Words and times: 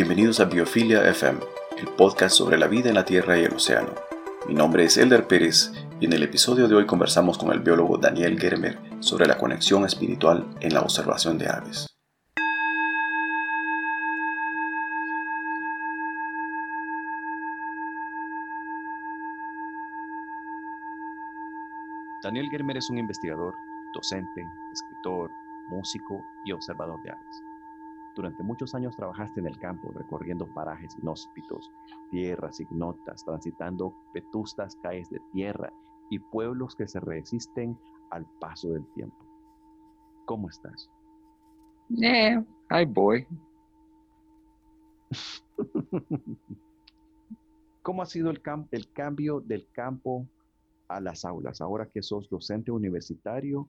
Bienvenidos 0.00 0.38
a 0.38 0.44
Biofilia 0.44 1.08
FM, 1.08 1.40
el 1.76 1.88
podcast 1.88 2.36
sobre 2.36 2.56
la 2.56 2.68
vida 2.68 2.88
en 2.88 2.94
la 2.94 3.04
Tierra 3.04 3.36
y 3.36 3.42
el 3.42 3.52
océano. 3.52 3.96
Mi 4.46 4.54
nombre 4.54 4.84
es 4.84 4.96
Elder 4.96 5.26
Pérez 5.26 5.72
y 5.98 6.04
en 6.04 6.12
el 6.12 6.22
episodio 6.22 6.68
de 6.68 6.76
hoy 6.76 6.86
conversamos 6.86 7.36
con 7.36 7.50
el 7.50 7.58
biólogo 7.58 7.98
Daniel 7.98 8.38
Germer 8.38 8.78
sobre 9.00 9.26
la 9.26 9.36
conexión 9.36 9.84
espiritual 9.84 10.46
en 10.60 10.72
la 10.72 10.82
observación 10.82 11.36
de 11.36 11.48
aves. 11.48 11.88
Daniel 22.22 22.48
Germer 22.52 22.76
es 22.76 22.88
un 22.88 22.98
investigador, 22.98 23.56
docente, 23.92 24.48
escritor, 24.72 25.32
músico 25.66 26.24
y 26.44 26.52
observador 26.52 27.02
de 27.02 27.10
aves. 27.10 27.47
Durante 28.18 28.42
muchos 28.42 28.74
años 28.74 28.96
trabajaste 28.96 29.38
en 29.38 29.46
el 29.46 29.56
campo, 29.60 29.92
recorriendo 29.92 30.52
parajes 30.52 30.92
inhóspitos, 31.00 31.70
tierras 32.10 32.58
ignotas, 32.58 33.24
transitando 33.24 33.94
vetustas 34.12 34.74
calles 34.82 35.08
de 35.10 35.20
tierra 35.32 35.72
y 36.10 36.18
pueblos 36.18 36.74
que 36.74 36.88
se 36.88 36.98
resisten 36.98 37.78
al 38.10 38.26
paso 38.40 38.72
del 38.72 38.84
tiempo. 38.94 39.16
¿Cómo 40.26 40.48
estás? 40.48 40.90
Eh, 42.02 42.42
hi 42.72 42.84
boy. 42.86 43.24
¿Cómo 47.82 48.02
ha 48.02 48.06
sido 48.06 48.30
el, 48.30 48.42
el 48.72 48.92
cambio 48.92 49.40
del 49.42 49.68
campo 49.70 50.26
a 50.88 51.00
las 51.00 51.24
aulas 51.24 51.60
ahora 51.60 51.88
que 51.88 52.02
sos 52.02 52.28
docente 52.28 52.72
universitario 52.72 53.68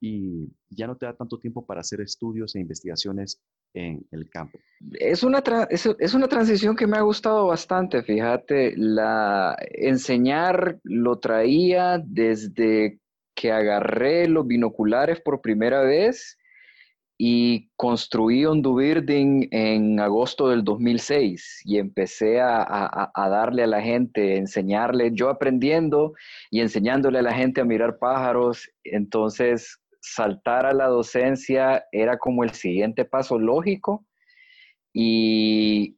y 0.00 0.48
ya 0.70 0.86
no 0.86 0.96
te 0.96 1.06
da 1.06 1.16
tanto 1.16 1.40
tiempo 1.40 1.66
para 1.66 1.80
hacer 1.80 2.00
estudios 2.00 2.54
e 2.54 2.60
investigaciones 2.60 3.42
en 3.74 4.06
el 4.10 4.28
campo? 4.30 4.58
Es 5.00 5.22
una, 5.22 5.42
es, 5.70 6.14
una 6.14 6.28
transición 6.28 6.76
que 6.76 6.86
me 6.86 6.96
ha 6.96 7.02
gustado 7.02 7.46
bastante, 7.46 8.02
fíjate, 8.02 8.74
la 8.76 9.56
enseñar 9.72 10.78
lo 10.84 11.18
traía 11.18 12.00
desde 12.04 13.00
que 13.34 13.52
agarré 13.52 14.28
los 14.28 14.46
binoculares 14.46 15.20
por 15.20 15.40
primera 15.40 15.82
vez 15.82 16.38
y 17.20 17.68
construí 17.74 18.44
Birding 18.46 19.48
en 19.50 19.98
agosto 19.98 20.48
del 20.48 20.62
2006 20.62 21.62
y 21.64 21.78
empecé 21.78 22.40
a, 22.40 23.10
a, 23.12 23.28
darle 23.28 23.64
a 23.64 23.66
la 23.66 23.82
gente, 23.82 24.36
enseñarle, 24.36 25.10
yo 25.12 25.28
aprendiendo 25.28 26.14
y 26.48 26.60
enseñándole 26.60 27.18
a 27.18 27.22
la 27.22 27.34
gente 27.34 27.60
a 27.60 27.64
mirar 27.64 27.98
pájaros. 27.98 28.70
Entonces, 28.84 29.77
saltar 30.00 30.66
a 30.66 30.72
la 30.72 30.86
docencia 30.86 31.84
era 31.92 32.18
como 32.18 32.44
el 32.44 32.50
siguiente 32.50 33.04
paso 33.04 33.38
lógico 33.38 34.06
y 34.92 35.96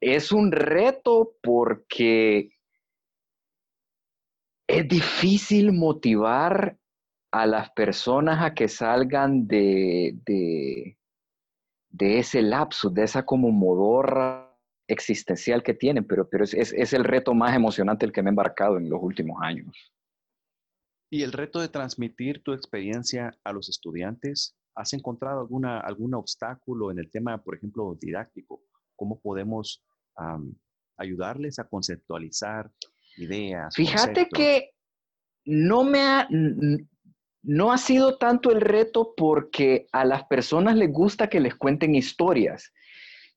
es 0.00 0.32
un 0.32 0.52
reto 0.52 1.36
porque 1.42 2.50
es 4.68 4.88
difícil 4.88 5.72
motivar 5.72 6.76
a 7.32 7.46
las 7.46 7.70
personas 7.70 8.42
a 8.42 8.54
que 8.54 8.68
salgan 8.68 9.46
de, 9.46 10.16
de, 10.24 12.18
ese 12.18 12.42
lapso, 12.42 12.90
de 12.90 13.04
esa 13.04 13.24
como 13.24 13.50
modorra 13.50 14.56
existencial 14.88 15.62
que 15.62 15.74
tienen, 15.74 16.06
pero, 16.06 16.28
pero 16.28 16.44
es, 16.44 16.54
es, 16.54 16.92
el 16.92 17.04
reto 17.04 17.34
más 17.34 17.54
emocionante 17.54 18.06
el 18.06 18.12
que 18.12 18.22
me 18.22 18.28
he 18.28 18.30
embarcado 18.30 18.78
en 18.78 18.88
los 18.88 19.00
últimos 19.02 19.38
años. 19.42 19.92
Y 21.08 21.22
el 21.22 21.32
reto 21.32 21.60
de 21.60 21.68
transmitir 21.68 22.42
tu 22.42 22.52
experiencia 22.52 23.36
a 23.44 23.52
los 23.52 23.68
estudiantes, 23.68 24.56
¿has 24.74 24.92
encontrado 24.92 25.40
alguna, 25.40 25.78
algún 25.80 26.14
obstáculo 26.14 26.90
en 26.90 26.98
el 26.98 27.10
tema, 27.10 27.38
por 27.38 27.56
ejemplo, 27.56 27.96
didáctico? 28.00 28.62
¿Cómo 28.96 29.20
podemos 29.20 29.84
ayudarles 30.96 31.58
a 31.58 31.64
conceptualizar 31.64 32.70
ideas? 33.18 33.74
Fíjate 33.74 34.28
que 34.28 34.70
no 35.44 35.84
me 35.84 36.00
ha, 36.00 36.28
no 37.42 37.72
ha 37.72 37.78
sido 37.78 38.18
tanto 38.18 38.50
el 38.50 38.60
reto 38.60 39.14
porque 39.16 39.86
a 39.92 40.04
las 40.04 40.24
personas 40.24 40.76
les 40.76 40.90
gusta 40.90 41.28
que 41.28 41.40
les 41.40 41.54
cuenten 41.54 41.94
historias. 41.94 42.72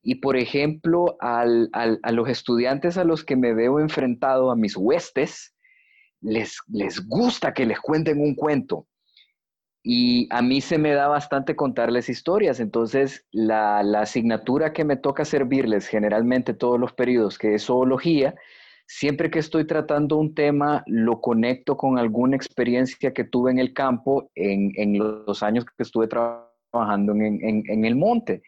Y 0.01 0.15
por 0.15 0.37
ejemplo, 0.37 1.17
a 1.19 1.45
los 1.45 2.29
estudiantes 2.29 2.97
a 2.97 3.03
los 3.03 3.23
que 3.23 3.35
me 3.35 3.53
veo 3.53 3.79
enfrentado, 3.79 4.49
a 4.49 4.55
mis 4.55 4.75
huestes, 4.75 5.53
les, 6.21 6.57
les 6.67 7.05
gusta 7.07 7.53
que 7.53 7.65
les 7.65 7.79
cuenten 7.79 8.21
un 8.21 8.35
cuento. 8.35 8.87
Y 9.81 10.27
a 10.31 10.41
mí 10.41 10.59
se 10.61 10.77
me 10.77 10.91
da 10.91 11.07
bastante 11.07 11.55
contarles 11.55 12.09
historias. 12.09 12.59
Entonces, 12.59 13.25
la, 13.31 13.81
la 13.83 14.01
asignatura 14.01 14.73
que 14.73 14.83
me 14.83 14.97
toca 14.97 15.23
servirles 15.25 15.87
generalmente 15.87 16.53
todos 16.53 16.79
los 16.79 16.93
periodos, 16.93 17.37
que 17.37 17.55
es 17.55 17.65
zoología, 17.65 18.35
siempre 18.89 19.29
que 19.29 19.37
estoy 19.37 19.67
tratando 19.67 20.17
un 20.17 20.33
tema, 20.33 20.83
lo 20.87 21.21
conecto 21.21 21.77
con 21.77 21.99
alguna 21.99 22.35
experiencia 22.35 23.13
que 23.13 23.23
tuve 23.23 23.51
en 23.51 23.59
el 23.59 23.71
campo 23.71 24.31
en, 24.33 24.97
los 24.97 25.43
años 25.43 25.63
que 25.63 25.83
estuve 25.83 26.07
trabajando 26.07 27.13
en, 27.13 27.85
el 27.85 27.95
monte. 27.95 28.41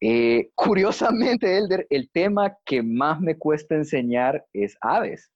Eh, 0.00 0.50
curiosamente, 0.54 1.58
Elder, 1.58 1.86
el 1.90 2.10
tema 2.10 2.56
que 2.64 2.82
más 2.82 3.20
me 3.20 3.36
cuesta 3.36 3.74
enseñar 3.74 4.44
es 4.54 4.76
aves. 4.80 5.30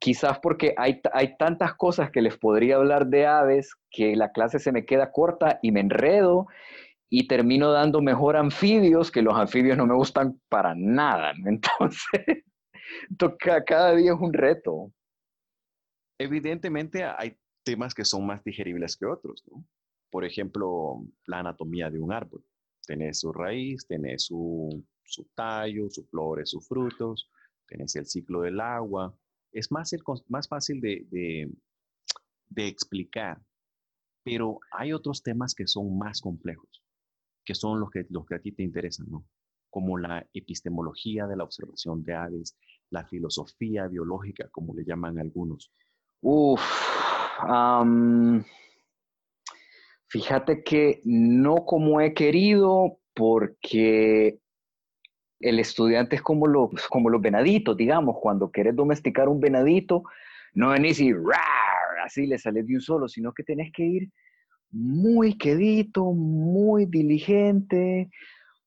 Quizás 0.00 0.38
porque 0.40 0.74
hay, 0.78 1.02
tantas 1.38 1.74
cosas 1.74 2.10
que 2.10 2.22
les 2.22 2.38
podría 2.38 2.76
hablar 2.76 3.06
de 3.06 3.26
aves 3.26 3.74
que 3.90 4.16
la 4.16 4.32
clase 4.32 4.58
se 4.58 4.72
me 4.72 4.86
queda 4.86 5.12
corta 5.12 5.58
y 5.62 5.72
me 5.72 5.80
enredo 5.80 6.46
y 7.10 7.28
termino 7.28 7.70
dando 7.70 8.00
mejor 8.00 8.36
anfibios, 8.36 9.10
que 9.10 9.20
los 9.20 9.34
anfibios 9.34 9.76
no 9.76 9.86
me 9.86 9.94
gustan 9.94 10.40
para 10.48 10.74
nada. 10.74 11.32
Entonces, 11.44 12.40
cada 13.66 13.94
día 13.94 14.12
es 14.12 14.18
un 14.18 14.32
reto. 14.32 14.90
Evidentemente 16.18 17.04
hay 17.04 17.36
temas 17.62 17.94
que 17.94 18.04
son 18.04 18.26
más 18.26 18.42
digeribles 18.42 18.96
que 18.96 19.06
otros, 19.06 19.44
¿no? 19.50 19.64
Por 20.10 20.24
ejemplo, 20.24 21.04
la 21.26 21.40
anatomía 21.40 21.90
de 21.90 22.00
un 22.00 22.12
árbol. 22.12 22.44
Tenés 22.86 23.20
su 23.20 23.32
raíz, 23.32 23.86
tenés 23.86 24.24
su, 24.24 24.84
tallo, 25.34 25.88
sus 25.88 26.08
flores, 26.08 26.50
sus 26.50 26.66
frutos, 26.66 27.30
tenés 27.68 27.94
el 27.96 28.06
ciclo 28.06 28.40
del 28.40 28.60
agua. 28.60 29.14
Es 29.52 29.70
más, 29.72 29.90
más 30.28 30.48
fácil 30.48 30.80
de, 30.80 31.06
de 32.50 32.66
explicar, 32.66 33.40
pero 34.22 34.58
hay 34.72 34.92
otros 34.92 35.22
temas 35.22 35.54
que 35.54 35.66
son 35.66 35.96
más 35.96 36.20
complejos, 36.20 36.82
que 37.44 37.54
son 37.54 37.80
los 37.80 37.90
que, 37.90 38.04
los 38.10 38.26
que 38.26 38.34
a 38.34 38.40
ti 38.40 38.52
te 38.52 38.62
interesan, 38.62 39.06
¿no? 39.08 39.24
Como 39.70 39.98
la 39.98 40.26
epistemología 40.34 41.26
de 41.26 41.36
la 41.36 41.44
observación 41.44 42.02
de 42.04 42.14
aves, 42.14 42.56
la 42.90 43.06
filosofía 43.06 43.86
biológica, 43.86 44.48
como 44.50 44.74
le 44.74 44.84
llaman 44.84 45.18
algunos? 45.18 45.72
Uf, 46.20 46.60
fíjate 50.08 50.64
que 50.64 51.00
no 51.04 51.64
como 51.64 52.00
he 52.00 52.12
querido, 52.12 52.98
porque 53.14 54.40
el 55.40 55.58
estudiante 55.58 56.16
es 56.16 56.22
como 56.22 56.46
los, 56.46 56.70
como 56.88 57.10
los 57.10 57.20
venaditos, 57.20 57.76
digamos, 57.76 58.16
cuando 58.20 58.50
quieres 58.50 58.76
domesticar 58.76 59.28
un 59.28 59.40
venadito, 59.40 60.04
no 60.54 60.70
venís 60.70 61.00
y 61.00 61.12
así 62.04 62.26
le 62.26 62.38
sale 62.38 62.62
de 62.62 62.74
un 62.74 62.80
solo, 62.80 63.08
sino 63.08 63.32
que 63.32 63.42
tenés 63.42 63.72
que 63.72 63.84
ir 63.84 64.10
muy 64.70 65.36
quedito, 65.36 66.12
muy 66.12 66.86
diligente, 66.86 68.10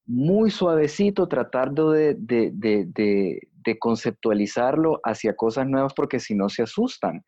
muy 0.05 0.51
suavecito, 0.51 1.27
tratando 1.27 1.91
de, 1.91 2.15
de 3.63 3.79
conceptualizarlo 3.79 4.99
hacia 5.03 5.35
cosas 5.35 5.67
nuevas 5.67 5.93
porque 5.93 6.19
si 6.19 6.35
no 6.35 6.49
se 6.49 6.63
asustan. 6.63 7.23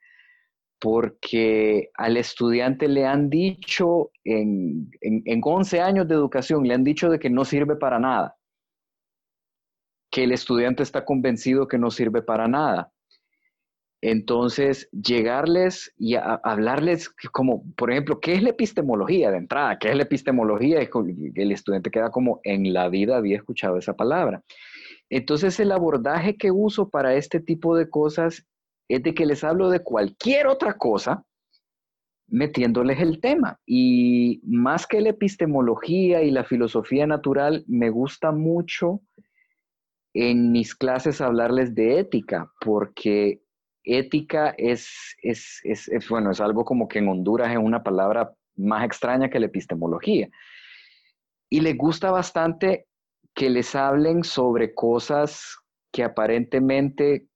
Porque 0.80 1.90
al 1.96 2.18
estudiante 2.18 2.88
le 2.88 3.06
han 3.06 3.30
dicho 3.30 4.12
en, 4.24 4.90
en, 5.02 5.42
11 5.44 5.80
años 5.80 6.08
de 6.08 6.16
educación, 6.16 6.68
le 6.68 6.74
han 6.74 6.84
dicho 6.84 7.10
de 7.10 7.18
que 7.18 7.30
no 7.30 7.46
sirve 7.46 7.76
para 7.78 7.98
nada. 7.98 8.36
Que 10.16 10.24
el 10.24 10.32
estudiante 10.32 10.82
está 10.82 11.04
convencido 11.04 11.68
que 11.68 11.78
no 11.78 11.92
sirve 11.92 12.22
para 12.22 12.48
nada. 12.48 12.90
Entonces, 14.02 14.88
llegarles 14.92 15.94
y 15.98 16.16
hablarles 16.16 17.10
como, 17.34 17.66
por 17.76 17.92
ejemplo, 17.92 18.22
¿qué 18.22 18.36
es 18.36 18.42
la 18.42 18.52
epistemología 18.52 19.30
de 19.30 19.40
entrada? 19.40 19.78
¿Qué 19.78 19.90
es 19.90 19.98
la 19.98 20.04
epistemología? 20.04 20.80
El 20.80 21.52
estudiante 21.52 21.92
queda 21.92 22.12
como, 22.12 22.40
en 22.44 22.72
la 22.72 22.88
vida 22.88 23.18
había 23.18 23.36
escuchado 23.36 23.78
esa 23.78 23.98
palabra. 23.98 24.42
Entonces 25.10 25.60
el 25.60 25.74
abordaje 25.74 26.38
que 26.38 26.50
uso 26.50 26.90
para 26.90 27.16
este 27.16 27.42
tipo 27.42 27.76
de 27.76 27.90
cosas 27.90 28.48
es 28.88 29.04
de 29.04 29.14
que 29.14 29.26
les 29.26 29.44
hablo 29.44 29.70
de 29.70 29.84
cualquier 29.84 30.48
otra 30.48 30.78
cosa 30.78 31.26
metiéndoles 32.28 33.02
el 33.02 33.20
tema. 33.20 33.60
Y 33.66 34.40
más 34.46 34.88
que 34.88 35.02
la 35.02 35.10
epistemología 35.10 36.24
y 36.24 36.32
la 36.32 36.46
filosofía 36.46 37.06
natural, 37.06 37.66
me 37.68 37.90
gusta 37.90 38.32
mucho 38.32 39.02
en 40.16 40.54
mis 40.54 40.74
clases 40.74 41.20
hablarles 41.20 41.76
de 41.76 42.00
ética, 42.00 42.50
porque 42.62 43.42
ética 43.84 44.56
es, 44.58 44.90
es, 45.22 45.62
bueno, 46.10 46.32
es 46.32 46.40
algo 46.40 46.64
como 46.64 46.88
que 46.88 47.00
en 47.00 47.10
Honduras 47.10 47.52
es 47.52 47.58
una 47.58 47.84
palabra 47.84 48.34
más 48.56 48.86
extraña 48.86 49.30
que 49.30 49.42
la 49.42 49.48
epistemología. 49.48 50.30
Y 51.50 51.60
les 51.60 51.78
gusta 51.78 52.12
bastante 52.12 52.88
que 53.34 53.50
les 53.50 53.76
hablen 53.76 54.24
sobre 54.24 54.74
cosas 54.74 55.58
que 55.92 56.06
aparentemente 56.06 57.28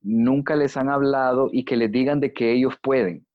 nunca 0.00 0.56
les 0.56 0.78
han 0.78 0.88
hablado 0.88 1.50
y 1.52 1.66
que 1.66 1.76
les 1.76 1.92
digan 1.92 2.18
de 2.20 2.32
que 2.32 2.50
ellos 2.50 2.76
pueden. 2.82 3.26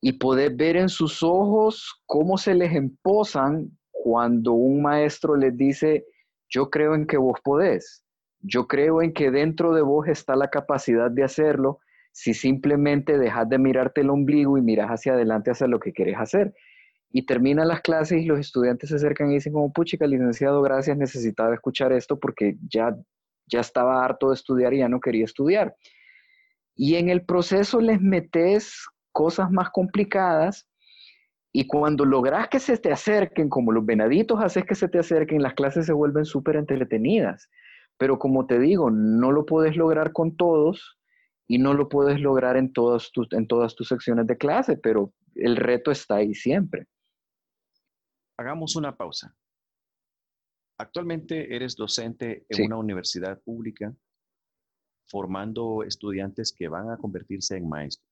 Y 0.00 0.12
poder 0.12 0.54
ver 0.54 0.76
en 0.76 0.88
sus 0.88 1.22
ojos 1.22 2.02
cómo 2.06 2.38
se 2.38 2.54
les 2.54 2.74
emposan 2.74 3.78
cuando 3.90 4.52
un 4.52 4.80
maestro 4.80 5.36
les 5.36 5.54
dice, 5.54 6.06
yo 6.48 6.70
creo 6.70 6.94
en 6.94 7.06
que 7.06 7.16
vos 7.16 7.38
podés, 7.42 8.04
yo 8.40 8.66
creo 8.66 9.02
en 9.02 9.12
que 9.12 9.30
dentro 9.30 9.74
de 9.74 9.82
vos 9.82 10.08
está 10.08 10.36
la 10.36 10.48
capacidad 10.48 11.10
de 11.10 11.24
hacerlo 11.24 11.80
si 12.12 12.34
simplemente 12.34 13.18
dejas 13.18 13.48
de 13.48 13.58
mirarte 13.58 14.00
el 14.00 14.10
ombligo 14.10 14.58
y 14.58 14.62
miras 14.62 14.88
hacia 14.88 15.12
adelante 15.12 15.50
hacia 15.50 15.66
lo 15.66 15.78
que 15.78 15.92
quieres 15.92 16.16
hacer. 16.18 16.54
Y 17.10 17.24
terminan 17.24 17.68
las 17.68 17.80
clases 17.80 18.22
y 18.22 18.26
los 18.26 18.38
estudiantes 18.38 18.90
se 18.90 18.96
acercan 18.96 19.30
y 19.30 19.34
dicen 19.34 19.52
como, 19.52 19.72
puchica, 19.72 20.06
licenciado, 20.06 20.60
gracias, 20.62 20.96
necesitaba 20.96 21.54
escuchar 21.54 21.92
esto 21.92 22.18
porque 22.18 22.56
ya, 22.68 22.94
ya 23.46 23.60
estaba 23.60 24.04
harto 24.04 24.28
de 24.28 24.34
estudiar 24.34 24.74
y 24.74 24.78
ya 24.78 24.88
no 24.88 25.00
quería 25.00 25.24
estudiar. 25.24 25.74
Y 26.74 26.96
en 26.96 27.08
el 27.08 27.24
proceso 27.24 27.80
les 27.80 28.00
metes 28.00 28.86
cosas 29.12 29.50
más 29.50 29.70
complicadas 29.70 30.67
y 31.52 31.66
cuando 31.66 32.04
logras 32.04 32.48
que 32.48 32.60
se 32.60 32.76
te 32.76 32.92
acerquen, 32.92 33.48
como 33.48 33.72
los 33.72 33.84
venaditos 33.84 34.40
haces 34.40 34.64
que 34.64 34.74
se 34.74 34.88
te 34.88 34.98
acerquen, 34.98 35.42
las 35.42 35.54
clases 35.54 35.86
se 35.86 35.92
vuelven 35.92 36.24
súper 36.24 36.56
entretenidas. 36.56 37.48
Pero 37.96 38.18
como 38.18 38.46
te 38.46 38.58
digo, 38.58 38.90
no 38.90 39.32
lo 39.32 39.46
puedes 39.46 39.76
lograr 39.76 40.12
con 40.12 40.36
todos 40.36 40.98
y 41.48 41.58
no 41.58 41.74
lo 41.74 41.88
puedes 41.88 42.20
lograr 42.20 42.56
en 42.56 42.72
todas 42.72 43.10
tus, 43.12 43.32
en 43.32 43.46
todas 43.46 43.74
tus 43.74 43.88
secciones 43.88 44.26
de 44.26 44.36
clase, 44.36 44.76
pero 44.76 45.12
el 45.34 45.56
reto 45.56 45.90
está 45.90 46.16
ahí 46.16 46.34
siempre. 46.34 46.86
Hagamos 48.36 48.76
una 48.76 48.96
pausa. 48.96 49.34
Actualmente 50.78 51.56
eres 51.56 51.74
docente 51.74 52.46
en 52.50 52.66
una 52.66 52.76
universidad 52.76 53.40
pública 53.42 53.92
formando 55.08 55.82
estudiantes 55.82 56.52
que 56.52 56.68
van 56.68 56.90
a 56.90 56.98
convertirse 56.98 57.56
en 57.56 57.68
maestros. 57.68 58.07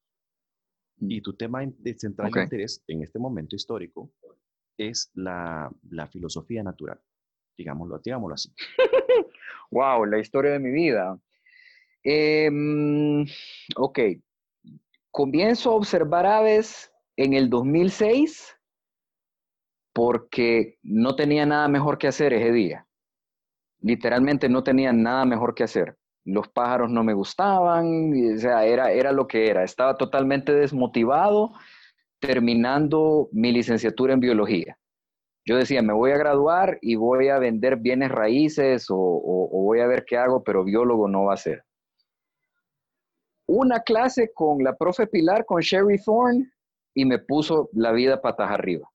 Mm. 0.98 1.10
Y 1.10 1.20
tu 1.20 1.34
tema 1.34 1.60
de 1.66 1.94
central 1.94 2.30
de 2.30 2.42
interés 2.42 2.82
en 2.86 3.02
este 3.02 3.18
momento 3.18 3.56
histórico 3.56 4.10
es 4.78 5.10
la, 5.14 5.70
filosofía 6.10 6.62
natural, 6.62 7.00
digámoslo, 7.56 7.98
digámoslo 7.98 8.34
así. 8.34 8.52
wow, 9.70 10.04
la 10.04 10.18
historia 10.18 10.52
de 10.52 10.58
mi 10.58 10.70
vida. 10.70 11.18
Em, 12.02 13.26
ok, 13.76 13.98
comienzo 15.10 15.70
a 15.70 15.74
observar 15.74 16.26
aves 16.26 16.92
en 17.16 17.32
el 17.32 17.48
2006 17.50 18.56
porque 19.92 20.78
no 20.82 21.16
tenía 21.16 21.46
nada 21.46 21.68
mejor 21.68 21.96
que 21.98 22.06
hacer 22.06 22.32
ese 22.34 22.52
día. 22.52 22.86
Literalmente 23.80 24.48
no 24.48 24.62
tenía 24.62 24.92
nada 24.92 25.24
mejor 25.24 25.54
que 25.54 25.64
hacer. 25.64 25.96
Los 26.26 26.48
pájaros 26.48 26.90
no 26.90 27.02
me 27.02 27.14
gustaban, 27.14 28.12
o 28.34 28.38
sea, 28.38 28.66
era, 28.66 28.90
era 28.92 29.12
lo 29.12 29.26
que 29.26 29.48
era. 29.48 29.62
Estaba 29.62 29.96
totalmente 29.96 30.52
desmotivado 30.52 31.52
terminando 32.20 33.28
mi 33.32 33.52
licenciatura 33.52 34.12
en 34.12 34.20
biología. 34.20 34.76
Yo 35.46 35.56
decía, 35.56 35.80
me 35.80 35.92
voy 35.92 36.10
a 36.10 36.18
graduar 36.18 36.78
y 36.82 36.96
voy 36.96 37.28
a 37.28 37.38
vender 37.38 37.76
bienes 37.76 38.10
raíces 38.10 38.90
o, 38.90 38.96
o 38.98 39.62
voy 39.62 39.80
a 39.80 39.86
ver 39.86 40.04
qué 40.04 40.18
hago, 40.18 40.42
pero 40.42 40.64
biólogo 40.64 41.08
no 41.08 41.24
va 41.24 41.34
a 41.34 41.38
ser. 41.38 41.64
Una 43.46 43.80
clase 43.80 44.32
con 44.34 44.64
la 44.64 44.74
profe 44.76 45.06
Pilar, 45.06 45.46
con 45.46 45.60
Sherry 45.60 46.02
Thorne, 46.02 46.50
y 46.94 47.04
me 47.04 47.18
puso 47.18 47.68
la 47.72 47.92
vida 47.92 48.20
patas 48.20 48.50
arriba. 48.50 48.90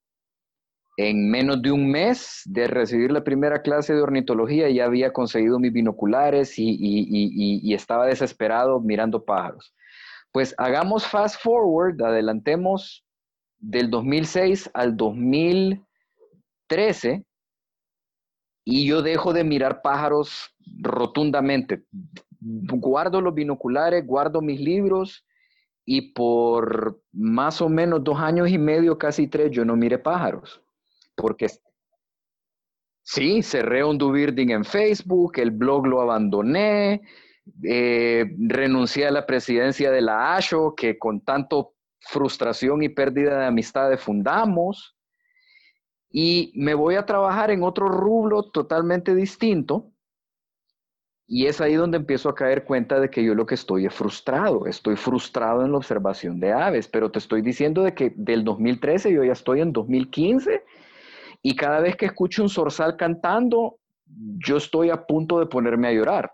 En 1.04 1.32
menos 1.32 1.64
de 1.64 1.72
un 1.72 1.90
mes 1.90 2.44
de 2.46 2.68
recibir 2.68 3.12
la 3.12 3.24
primera 3.24 3.64
clase 3.64 3.96
de 3.96 4.04
ornitología 4.04 4.70
ya 4.70 4.86
había 4.86 5.12
conseguido 5.12 5.58
mis 5.58 5.74
binoculares 5.74 6.54
y, 6.58 7.74
estaba 7.74 8.06
desesperado 8.06 8.80
mirando 8.80 9.26
pájaros. 9.26 9.74
Pues 10.32 10.54
hagamos 10.60 11.08
fast 11.08 11.42
forward, 11.42 12.00
adelantemos 12.04 13.04
del 13.58 13.90
2006 13.90 14.70
al 14.76 14.96
2013 14.96 17.26
y 18.64 18.86
yo 18.86 19.02
dejo 19.02 19.34
de 19.34 19.44
mirar 19.44 19.82
pájaros 19.82 20.56
rotundamente. 20.82 21.84
Guardo 22.40 23.22
los 23.22 23.34
binoculares, 23.34 24.06
guardo 24.06 24.40
mis 24.40 24.62
libros 24.62 25.26
y 25.84 26.14
por 26.14 27.02
más 27.12 27.60
o 27.60 27.70
menos 27.70 28.04
dos 28.04 28.20
años 28.20 28.52
y 28.52 28.60
medio, 28.60 29.00
casi 29.00 29.26
tres, 29.26 29.50
yo 29.50 29.66
no 29.66 29.76
miré 29.76 29.98
pájaros 29.98 30.62
porque 31.16 31.48
sí, 33.04 33.42
cerré 33.42 33.84
un 33.84 33.98
Birding 33.98 34.52
en 34.52 34.66
Facebook, 34.66 35.34
el 35.38 35.52
blog 35.52 35.88
lo 35.88 36.02
abandoné, 36.02 37.02
eh, 37.64 38.26
renuncié 38.38 39.08
a 39.08 39.12
la 39.12 39.26
presidencia 39.26 39.92
de 39.92 40.02
la 40.02 40.36
ASHO, 40.36 40.76
que 40.76 40.98
con 40.98 41.22
tanto 41.22 41.74
frustración 42.00 42.84
y 42.84 42.90
pérdida 42.90 43.40
de 43.40 43.46
amistades 43.46 44.02
fundamos, 44.02 44.96
y 46.10 46.52
me 46.56 46.74
voy 46.74 46.96
a 46.96 47.06
trabajar 47.06 47.52
en 47.52 47.64
otro 47.64 47.88
rubro 47.88 48.44
totalmente 48.44 49.16
distinto. 49.16 49.92
Y 51.26 51.46
es 51.46 51.62
ahí 51.62 51.76
donde 51.76 51.96
empiezo 51.96 52.28
a 52.28 52.36
caer 52.36 52.66
cuenta 52.66 53.00
de 53.00 53.10
que 53.10 53.24
yo 53.24 53.34
lo 53.34 53.46
que 53.46 53.56
estoy 53.56 53.86
es 53.86 53.94
frustrado, 53.94 54.66
estoy 54.68 54.98
frustrado 54.98 55.64
en 55.64 55.72
la 55.72 55.78
observación 55.78 56.42
de 56.42 56.52
aves, 56.52 56.90
pero 56.90 57.10
te 57.10 57.20
estoy 57.20 57.42
diciendo 57.42 57.84
de 57.84 57.94
que 57.94 58.12
del 58.18 58.44
2013 58.44 59.14
yo 59.14 59.24
ya 59.24 59.32
estoy 59.32 59.62
en 59.62 59.72
2015 59.72 60.66
y 61.42 61.56
cada 61.56 61.80
vez 61.80 61.96
que 61.96 62.06
escucho 62.06 62.44
un 62.44 62.50
zorzal 62.50 62.96
cantando, 62.98 63.80
yo 64.06 64.58
estoy 64.58 64.90
a 64.90 65.06
punto 65.06 65.40
de 65.40 65.48
ponerme 65.48 65.88
a 65.88 65.94
llorar, 65.94 66.32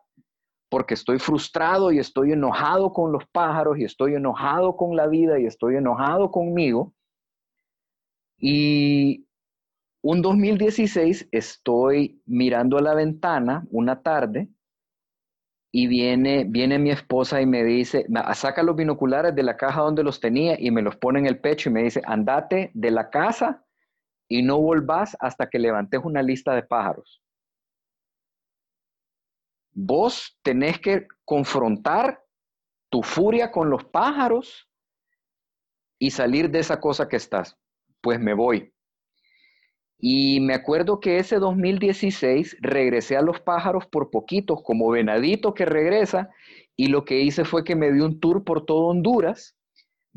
porque 0.70 0.96
estoy 0.96 1.20
frustrado 1.20 1.92
y 1.92 2.00
estoy 2.00 2.34
enojado 2.34 2.92
con 2.92 3.12
los 3.12 3.26
pájaros 3.32 3.78
y 3.78 3.86
estoy 3.86 4.16
enojado 4.16 4.76
con 4.76 4.96
la 4.96 5.08
vida 5.08 5.40
y 5.40 5.46
estoy 5.46 5.76
enojado 5.76 6.32
conmigo. 6.32 6.94
Y 8.38 9.26
un 10.02 10.22
2016 10.22 11.30
estoy 11.32 12.22
mirando 12.26 12.78
a 12.78 12.82
la 12.82 12.94
ventana 12.94 13.66
una 13.72 14.02
tarde 14.02 14.50
y 15.72 15.88
viene, 15.88 16.46
viene 16.46 16.80
mi 16.80 16.92
esposa 16.92 17.42
y 17.42 17.46
me 17.46 17.64
dice, 17.64 18.06
saca 18.34 18.64
los 18.64 18.76
binoculares 18.76 19.36
de 19.36 19.44
la 19.44 19.58
caja 19.58 19.82
donde 19.82 20.04
los 20.04 20.20
tenía 20.20 20.60
y 20.60 20.72
me 20.72 20.82
los 20.82 20.96
pone 20.98 21.20
en 21.20 21.28
el 21.28 21.40
pecho 21.40 21.70
y 21.70 21.74
me 21.74 21.84
dice, 21.84 22.02
andate 22.06 22.72
de 22.74 22.92
la 22.92 23.10
casa 23.10 23.67
y 24.28 24.44
no 24.44 24.60
volvás 24.60 25.16
hasta 25.20 25.50
que 25.50 25.60
levantes 25.60 26.02
una 26.04 26.22
lista 26.22 26.54
de 26.54 26.64
pájaros. 26.64 27.22
Vos 29.72 30.38
tenés 30.42 30.80
que 30.80 31.08
confrontar 31.24 32.24
tu 32.90 33.04
furia 33.04 33.52
con 33.52 33.70
los 33.70 33.86
pájaros 33.86 34.70
y 36.00 36.12
salir 36.12 36.50
de 36.50 36.60
esa 36.60 36.80
cosa 36.80 37.08
que 37.08 37.16
estás. 37.16 37.58
Pues 38.02 38.20
me 38.20 38.34
voy. 38.34 38.74
Y 40.00 40.40
me 40.42 40.54
acuerdo 40.54 41.00
que 41.00 41.18
ese 41.18 41.38
2016 41.38 42.58
regresé 42.60 43.18
a 43.18 43.22
los 43.22 43.40
pájaros 43.40 43.88
por 43.88 44.12
poquitos, 44.12 44.62
como 44.64 44.90
venadito 44.90 45.54
que 45.54 45.66
regresa, 45.66 46.30
y 46.76 46.88
lo 46.88 47.04
que 47.04 47.22
hice 47.22 47.46
fue 47.46 47.64
que 47.64 47.76
me 47.76 47.92
di 47.92 48.02
un 48.02 48.20
tour 48.20 48.44
por 48.44 48.66
todo 48.66 48.88
Honduras 48.88 49.57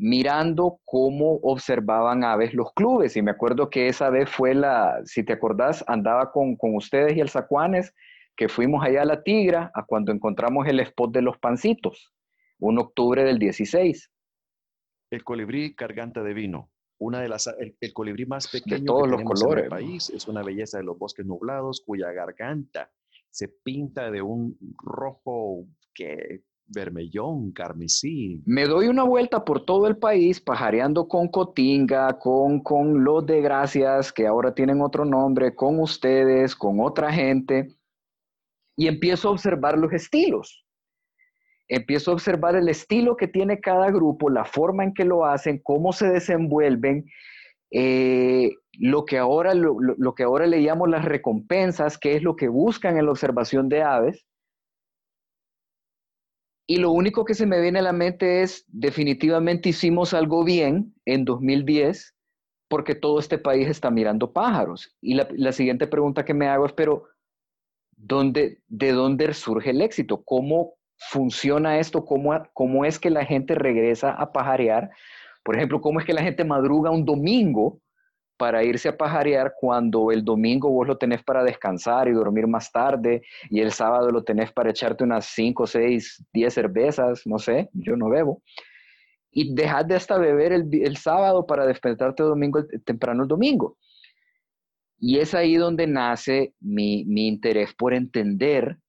mirando 0.01 0.79
cómo 0.83 1.35
observaban 1.43 2.23
aves 2.23 2.55
los 2.55 2.73
clubes. 2.73 3.15
Y 3.15 3.21
me 3.21 3.29
acuerdo 3.29 3.69
que 3.69 3.87
esa 3.87 4.09
vez 4.09 4.27
fue 4.27 4.55
la, 4.55 4.99
si 5.05 5.23
te 5.23 5.33
acordás, 5.33 5.85
andaba 5.87 6.31
con, 6.31 6.57
ustedes 6.59 7.15
y 7.15 7.19
el 7.19 7.29
Zacuanes, 7.29 7.93
que 8.35 8.49
fuimos 8.49 8.83
allá 8.83 9.03
a 9.03 9.05
la 9.05 9.21
Tigra, 9.21 9.71
a 9.75 9.85
cuando 9.85 10.11
encontramos 10.11 10.67
el 10.67 10.79
spot 10.79 11.13
de 11.13 11.21
los 11.21 11.37
pancitos, 11.37 12.11
un 12.59 12.79
octubre 12.79 13.23
del 13.23 13.37
16. 13.37 14.11
El 15.11 15.23
colibrí 15.23 15.75
carganta 15.75 16.23
de 16.23 16.33
vino, 16.33 16.71
una 16.97 17.21
de 17.21 17.29
las, 17.29 17.47
el, 17.59 17.93
colibrí 17.93 18.25
más 18.25 18.47
pequeño 18.47 18.79
de 18.79 18.85
todos 18.85 19.07
los 19.07 19.21
colores. 19.21 19.65
En 19.65 19.69
país, 19.69 20.09
es 20.09 20.27
una 20.27 20.41
belleza 20.41 20.79
de 20.79 20.83
los 20.83 20.97
bosques 20.97 21.27
nublados, 21.27 21.83
cuya 21.85 22.11
garganta 22.11 22.91
se 23.29 23.49
pinta 23.49 24.09
de 24.09 24.23
un 24.23 24.57
rojo 24.83 25.67
que 25.93 26.41
vermellón, 26.71 27.51
carmesí. 27.51 28.41
Me 28.45 28.65
doy 28.65 28.87
una 28.87 29.03
vuelta 29.03 29.43
por 29.43 29.65
todo 29.65 29.87
el 29.87 29.97
país 29.97 30.39
pajareando 30.39 31.07
con 31.07 31.27
Cotinga, 31.27 32.17
con, 32.19 32.61
con 32.61 33.03
los 33.03 33.25
de 33.25 33.41
Gracias, 33.41 34.11
que 34.11 34.27
ahora 34.27 34.53
tienen 34.53 34.81
otro 34.81 35.05
nombre, 35.05 35.55
con 35.55 35.79
ustedes, 35.79 36.55
con 36.55 36.79
otra 36.79 37.11
gente, 37.11 37.75
y 38.75 38.87
empiezo 38.87 39.27
a 39.27 39.31
observar 39.31 39.77
los 39.77 39.91
estilos. 39.93 40.65
Empiezo 41.67 42.11
a 42.11 42.15
observar 42.15 42.55
el 42.55 42.67
estilo 42.67 43.15
que 43.15 43.27
tiene 43.27 43.59
cada 43.59 43.91
grupo, 43.91 44.29
la 44.29 44.45
forma 44.45 44.83
en 44.83 44.93
que 44.93 45.05
lo 45.05 45.25
hacen, 45.25 45.59
cómo 45.63 45.93
se 45.93 46.09
desenvuelven, 46.09 47.05
eh, 47.71 48.51
lo, 48.79 49.05
que 49.05 49.17
ahora, 49.17 49.53
lo 49.53 50.15
que 50.15 50.23
ahora 50.23 50.47
le 50.47 50.59
llamo 50.59 50.87
las 50.87 51.05
recompensas, 51.05 51.97
que 51.97 52.15
es 52.15 52.23
lo 52.23 52.35
que 52.35 52.49
buscan 52.49 52.97
en 52.97 53.05
la 53.05 53.11
observación 53.11 53.69
de 53.69 53.83
aves 53.83 54.25
y 56.71 56.77
lo 56.77 56.91
único 56.91 57.25
que 57.25 57.33
se 57.33 57.45
me 57.45 57.59
viene 57.59 57.79
a 57.79 57.81
la 57.81 57.91
mente 57.91 58.43
es, 58.43 58.63
definitivamente 58.69 59.67
hicimos 59.67 60.13
algo 60.13 60.45
bien 60.45 60.95
en 61.03 61.25
2010 61.25 62.15
porque 62.69 62.95
todo 62.95 63.19
este 63.19 63.37
país 63.37 63.67
está 63.67 63.91
mirando 63.91 64.31
pájaros. 64.31 64.95
Y 65.01 65.15
la, 65.15 65.51
siguiente 65.51 65.85
pregunta 65.85 66.23
que 66.23 66.33
me 66.33 66.47
hago 66.47 66.65
es, 66.65 66.71
pero 66.71 67.09
¿Dónde, 67.97 68.59
¿De 68.69 68.93
dónde 68.93 69.33
surge 69.33 69.71
el 69.71 69.81
éxito? 69.81 70.23
¿Cómo 70.23 70.75
funciona 70.95 71.77
esto? 71.77 72.05
¿Cómo, 72.05 72.41
¿Cómo 72.53 72.85
es 72.85 72.97
que 72.97 73.09
la 73.09 73.25
gente 73.25 73.53
regresa 73.53 74.11
a 74.11 74.31
pajarear? 74.31 74.91
Por 75.43 75.57
ejemplo, 75.57 75.81
¿cómo 75.81 75.99
es 75.99 76.05
que 76.05 76.13
la 76.13 76.23
gente 76.23 76.45
madruga 76.45 76.89
un 76.89 77.03
domingo 77.03 77.81
para 78.41 78.63
irse 78.63 78.89
a 78.89 78.97
pajarear 78.97 79.53
cuando 79.55 80.11
el 80.11 80.25
domingo 80.25 80.67
vos 80.71 80.87
lo 80.87 80.97
tenés 80.97 81.21
para 81.21 81.43
descansar 81.43 82.07
y 82.07 82.11
dormir 82.11 82.47
más 82.47 82.71
tarde 82.71 83.21
y 83.51 83.59
el 83.59 83.71
sábado 83.71 84.09
lo 84.09 84.23
tenés 84.23 84.51
para 84.51 84.71
echarte 84.71 85.03
unas 85.03 85.27
5, 85.27 85.67
6, 85.67 86.25
10 86.33 86.51
cervezas, 86.51 87.21
no 87.27 87.37
sé, 87.37 87.69
yo 87.71 87.95
no 87.95 88.09
bebo. 88.09 88.41
Y 89.29 89.53
dejar 89.53 89.85
de 89.85 89.93
hasta 89.93 90.17
beber 90.17 90.53
el, 90.53 90.67
el 90.73 90.97
sábado 90.97 91.45
para 91.45 91.67
despertarte 91.67 92.23
domingo, 92.23 92.65
temprano 92.83 93.21
el 93.21 93.29
domingo. 93.29 93.77
Y 94.97 95.19
es 95.19 95.35
ahí 95.35 95.55
donde 95.55 95.85
nace 95.85 96.55
mi, 96.59 97.05
mi 97.05 97.27
interés 97.27 97.75
por 97.75 97.93
entender 97.93 98.79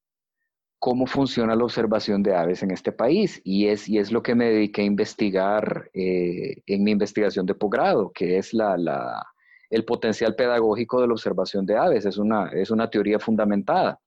cómo 0.78 1.06
funciona 1.06 1.54
la 1.54 1.64
observación 1.64 2.22
de 2.22 2.34
aves 2.34 2.62
en 2.62 2.70
este 2.70 2.90
país. 2.90 3.38
Y 3.44 3.66
es, 3.66 3.86
y 3.86 3.98
es 3.98 4.12
lo 4.12 4.22
que 4.22 4.34
me 4.34 4.46
dediqué 4.46 4.80
a 4.80 4.86
investigar 4.86 5.90
eh, 5.92 6.62
en 6.64 6.84
mi 6.84 6.92
investigación 6.92 7.44
de 7.44 7.54
posgrado, 7.54 8.10
que 8.12 8.38
es 8.38 8.54
la, 8.54 8.78
la, 8.78 9.31
el 9.72 9.86
potencial 9.86 10.36
pedagógico 10.36 11.00
de 11.00 11.06
la 11.06 11.14
observación 11.14 11.64
de 11.64 11.78
aves. 11.78 12.04
Es 12.04 12.18
una, 12.18 12.50
es 12.52 12.70
una 12.70 12.90
teoría 12.90 13.18
fundamentada. 13.18 13.98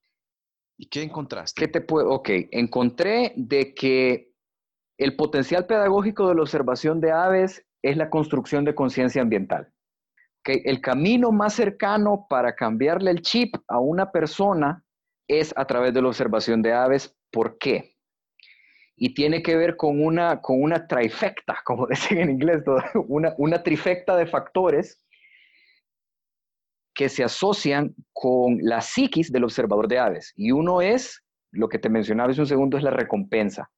¿Y 0.78 0.86
qué 0.86 1.02
encontraste? 1.02 1.60
¿Qué 1.60 1.68
te 1.68 1.80
puedo? 1.80 2.10
Ok, 2.10 2.30
encontré 2.52 3.32
de 3.36 3.74
que 3.74 4.32
el 4.96 5.16
potencial 5.16 5.66
pedagógico 5.66 6.28
de 6.28 6.36
la 6.36 6.42
observación 6.42 7.00
de 7.00 7.10
aves 7.10 7.66
es 7.82 7.96
la 7.96 8.10
construcción 8.10 8.64
de 8.64 8.76
conciencia 8.76 9.20
ambiental. 9.20 9.72
Que 10.44 10.62
el 10.66 10.80
camino 10.80 11.32
más 11.32 11.54
cercano 11.54 12.26
para 12.30 12.54
cambiarle 12.54 13.10
el 13.10 13.22
chip 13.22 13.56
a 13.66 13.80
una 13.80 14.12
persona 14.12 14.84
es 15.26 15.52
a 15.56 15.64
través 15.66 15.92
de 15.92 16.02
la 16.02 16.08
observación 16.08 16.62
de 16.62 16.74
aves. 16.74 17.16
¿Por 17.32 17.58
qué? 17.58 17.96
Y 18.94 19.14
tiene 19.14 19.42
que 19.42 19.56
ver 19.56 19.76
con 19.76 20.00
una, 20.00 20.40
con 20.40 20.62
una 20.62 20.86
trifecta, 20.86 21.58
como 21.64 21.86
dicen 21.90 22.18
en 22.18 22.30
inglés, 22.30 22.62
una, 23.08 23.34
una 23.36 23.64
trifecta 23.64 24.16
de 24.16 24.26
factores 24.26 25.02
que 26.96 27.10
se 27.10 27.22
asocian 27.22 27.94
con 28.12 28.58
la 28.62 28.80
psiquis 28.80 29.30
del 29.30 29.44
observador 29.44 29.86
de 29.86 29.98
aves. 29.98 30.32
Y 30.34 30.50
uno 30.50 30.80
es, 30.80 31.22
lo 31.52 31.68
que 31.68 31.78
te 31.78 31.90
mencionaba 31.90 32.30
hace 32.30 32.40
un 32.40 32.46
segundo, 32.46 32.78
es 32.78 32.82
la 32.82 32.90
recompensa. 32.90 33.70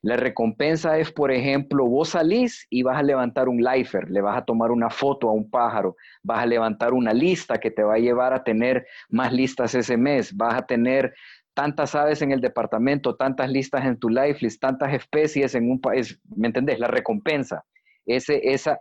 La 0.00 0.16
recompensa 0.16 0.96
es, 0.98 1.10
por 1.10 1.32
ejemplo, 1.32 1.84
vos 1.84 2.10
salís 2.10 2.64
y 2.70 2.84
vas 2.84 2.96
a 2.96 3.02
levantar 3.02 3.48
un 3.48 3.60
lifer, 3.60 4.08
le 4.08 4.20
vas 4.20 4.38
a 4.38 4.44
tomar 4.44 4.70
una 4.70 4.88
foto 4.88 5.28
a 5.28 5.32
un 5.32 5.50
pájaro, 5.50 5.96
vas 6.22 6.38
a 6.38 6.46
levantar 6.46 6.92
una 6.92 7.12
lista 7.12 7.58
que 7.58 7.72
te 7.72 7.82
va 7.82 7.94
a 7.94 7.98
llevar 7.98 8.32
a 8.32 8.44
tener 8.44 8.86
más 9.08 9.32
listas 9.32 9.74
ese 9.74 9.96
mes, 9.96 10.34
vas 10.36 10.54
a 10.54 10.62
tener 10.64 11.12
tantas 11.52 11.96
aves 11.96 12.22
en 12.22 12.30
el 12.30 12.40
departamento, 12.40 13.16
tantas 13.16 13.50
listas 13.50 13.84
en 13.84 13.98
tu 13.98 14.08
life 14.08 14.38
list, 14.40 14.60
tantas 14.60 14.94
especies 14.94 15.56
en 15.56 15.68
un 15.68 15.80
país, 15.80 16.16
¿me 16.36 16.46
entendés? 16.46 16.78
La 16.78 16.86
recompensa, 16.86 17.64
ese, 18.06 18.40
esa, 18.44 18.78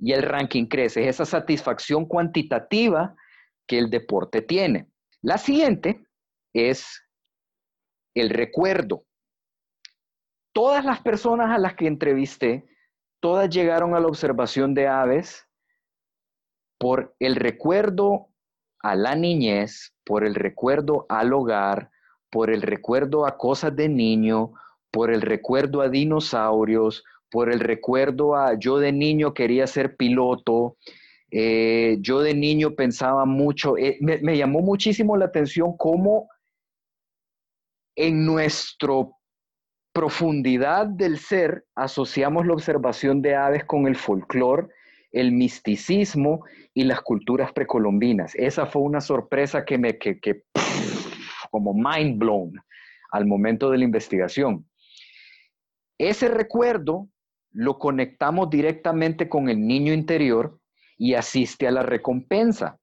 y 0.00 0.12
el 0.12 0.22
ranking 0.22 0.66
crece, 0.66 1.02
es 1.02 1.16
esa 1.16 1.26
satisfacción 1.26 2.06
cuantitativa 2.06 3.14
que 3.66 3.78
el 3.78 3.90
deporte 3.90 4.42
tiene. 4.42 4.88
La 5.22 5.38
siguiente 5.38 6.04
es 6.52 7.02
el 8.14 8.30
recuerdo 8.30 9.04
todas 10.52 10.84
las 10.84 11.00
personas 11.00 11.50
a 11.50 11.58
las 11.58 11.74
que 11.74 11.86
entrevisté, 11.86 12.66
todas 13.20 13.48
llegaron 13.48 13.94
a 13.94 14.00
la 14.00 14.06
observación 14.06 14.74
de 14.74 14.88
aves 14.88 15.46
por 16.78 17.14
el 17.18 17.36
recuerdo 17.36 18.28
a 18.82 18.94
la 18.94 19.14
niñez, 19.14 19.94
por 20.04 20.24
el 20.24 20.34
recuerdo 20.34 21.06
al 21.08 21.32
hogar, 21.32 21.90
por 22.30 22.50
el 22.50 22.62
recuerdo 22.62 23.26
a 23.26 23.36
cosas 23.36 23.76
de 23.76 23.88
niño, 23.88 24.52
por 24.90 25.10
el 25.10 25.20
recuerdo 25.20 25.82
a 25.82 25.88
dinosaurios, 25.88 27.04
por 27.30 27.52
el 27.52 27.60
recuerdo 27.60 28.36
a 28.36 28.58
yo 28.58 28.78
de 28.78 28.92
niño 28.92 29.32
quería 29.34 29.66
ser 29.66 29.96
piloto, 29.96 30.76
eh, 31.30 31.98
yo 32.00 32.20
de 32.20 32.34
niño 32.34 32.74
pensaba 32.74 33.24
mucho, 33.24 33.78
eh, 33.78 33.98
me, 34.00 34.36
llamó 34.36 34.60
muchísimo 34.60 35.16
la 35.16 35.26
atención 35.26 35.76
cómo 35.76 36.28
en 37.94 38.26
nuestro 38.26 39.16
profundidad 39.92 40.86
del 40.86 41.18
ser 41.18 41.64
asociamos 41.74 42.46
la 42.46 42.54
observación 42.54 43.22
de 43.22 43.36
aves 43.36 43.64
con 43.64 43.86
el 43.86 43.96
folclore, 43.96 44.68
el 45.12 45.32
misticismo 45.32 46.44
y 46.74 46.84
las 46.84 47.00
culturas 47.00 47.52
precolombinas. 47.52 48.34
Esa 48.34 48.66
fue 48.66 48.82
una 48.82 49.00
sorpresa 49.00 49.64
que 49.64 49.78
me, 49.78 49.98
que, 49.98 50.18
que 50.18 50.44
como 51.50 51.74
mind 51.74 52.18
blown 52.18 52.52
al 53.12 53.26
momento 53.26 53.70
de 53.70 53.78
la 53.78 53.84
investigación. 53.84 54.68
Ese 55.98 56.28
recuerdo 56.28 57.08
lo 57.52 57.78
conectamos 57.78 58.50
directamente 58.50 59.28
con 59.28 59.48
el 59.48 59.66
niño 59.66 59.92
interior 59.92 60.58
y 60.96 61.14
asiste 61.14 61.66
a 61.66 61.70
la 61.70 61.82
recompensa. 61.82 62.78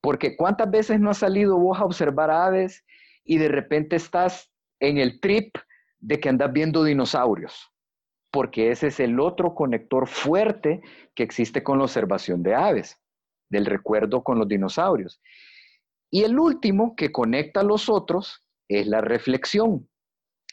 Porque 0.00 0.36
cuántas 0.36 0.70
veces 0.70 1.00
no 1.00 1.10
has 1.10 1.18
salido 1.18 1.58
vos 1.58 1.78
a 1.78 1.84
observar 1.84 2.30
aves 2.30 2.84
y 3.24 3.38
de 3.38 3.48
repente 3.48 3.96
estás 3.96 4.50
en 4.80 4.98
el 4.98 5.20
trip 5.20 5.56
de 5.98 6.18
que 6.18 6.28
andas 6.28 6.52
viendo 6.52 6.82
dinosaurios, 6.82 7.70
porque 8.30 8.70
ese 8.70 8.88
es 8.88 9.00
el 9.00 9.20
otro 9.20 9.54
conector 9.54 10.08
fuerte 10.08 10.80
que 11.14 11.22
existe 11.22 11.62
con 11.62 11.78
la 11.78 11.84
observación 11.84 12.42
de 12.42 12.54
aves, 12.54 12.98
del 13.50 13.66
recuerdo 13.66 14.24
con 14.24 14.38
los 14.38 14.48
dinosaurios. 14.48 15.20
Y 16.10 16.24
el 16.24 16.38
último 16.38 16.96
que 16.96 17.12
conecta 17.12 17.60
a 17.60 17.64
los 17.64 17.88
otros 17.88 18.44
es 18.68 18.86
la 18.86 19.00
reflexión. 19.00 19.88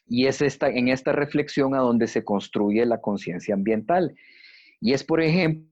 Y 0.07 0.27
es 0.27 0.41
esta, 0.41 0.69
en 0.69 0.87
esta 0.87 1.11
reflexión 1.11 1.75
a 1.75 1.79
donde 1.79 2.07
se 2.07 2.23
construye 2.23 2.85
la 2.85 3.01
conciencia 3.01 3.53
ambiental. 3.53 4.15
Y 4.79 4.93
es, 4.93 5.03
por 5.03 5.21
ejemplo, 5.21 5.67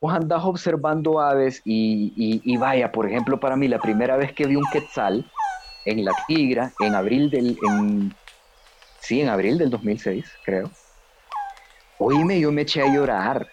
vos 0.00 0.14
observando 0.44 1.20
aves 1.20 1.60
y, 1.64 2.12
y, 2.44 2.56
vaya, 2.56 2.92
por 2.92 3.08
ejemplo, 3.08 3.38
para 3.40 3.56
mí 3.56 3.68
la 3.68 3.80
primera 3.80 4.16
vez 4.16 4.32
que 4.32 4.46
vi 4.46 4.56
un 4.56 4.64
quetzal 4.72 5.30
en 5.84 6.04
la 6.04 6.12
tigra, 6.26 6.72
en 6.80 6.94
abril 6.94 7.30
del, 7.30 7.58
en 7.66 8.14
Sí, 9.08 9.22
en 9.22 9.30
abril 9.30 9.56
del 9.56 9.70
2006, 9.70 10.24
creo. 10.44 10.70
Oíme, 11.98 12.38
yo 12.38 12.52
me 12.52 12.62
eché 12.62 12.82
a 12.82 12.92
llorar. 12.92 13.48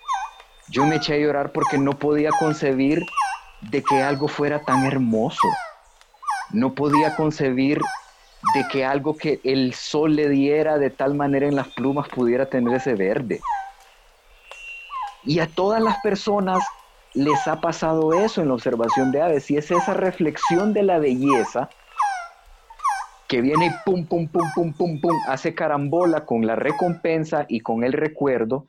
Yo 0.69 0.85
me 0.85 0.97
eché 0.97 1.13
a 1.13 1.17
llorar 1.17 1.53
porque 1.53 1.77
no 1.77 1.97
podía 1.97 2.31
concebir 2.31 3.01
de 3.61 3.81
que 3.81 4.03
algo 4.03 4.27
fuera 4.27 4.61
tan 4.63 4.83
hermoso. 4.83 5.47
No 6.51 6.73
podía 6.75 7.15
concebir 7.15 7.79
de 8.55 8.65
que 8.71 8.85
algo 8.85 9.17
que 9.17 9.41
el 9.43 9.73
sol 9.73 10.15
le 10.15 10.29
diera 10.29 10.77
de 10.77 10.89
tal 10.89 11.13
manera 11.13 11.45
en 11.45 11.55
las 11.55 11.67
plumas 11.67 12.07
pudiera 12.07 12.45
tener 12.45 12.75
ese 12.75 12.95
verde. 12.95 13.41
Y 15.25 15.39
a 15.39 15.47
todas 15.47 15.81
las 15.81 15.97
personas 16.01 16.63
les 17.13 17.47
ha 17.47 17.59
pasado 17.59 18.13
eso 18.13 18.41
en 18.41 18.47
la 18.47 18.53
observación 18.53 19.11
de 19.11 19.21
aves, 19.21 19.51
y 19.51 19.57
es 19.57 19.69
esa 19.71 19.93
reflexión 19.93 20.73
de 20.73 20.83
la 20.83 20.99
belleza 20.99 21.69
que 23.27 23.41
viene 23.41 23.67
y 23.67 23.71
pum, 23.83 24.05
pum, 24.05 24.27
pum, 24.27 24.49
pum, 24.53 24.73
pum, 24.73 25.01
pum, 25.01 25.17
hace 25.27 25.53
carambola 25.53 26.25
con 26.25 26.47
la 26.47 26.55
recompensa 26.55 27.45
y 27.49 27.59
con 27.59 27.83
el 27.83 27.91
recuerdo 27.91 28.67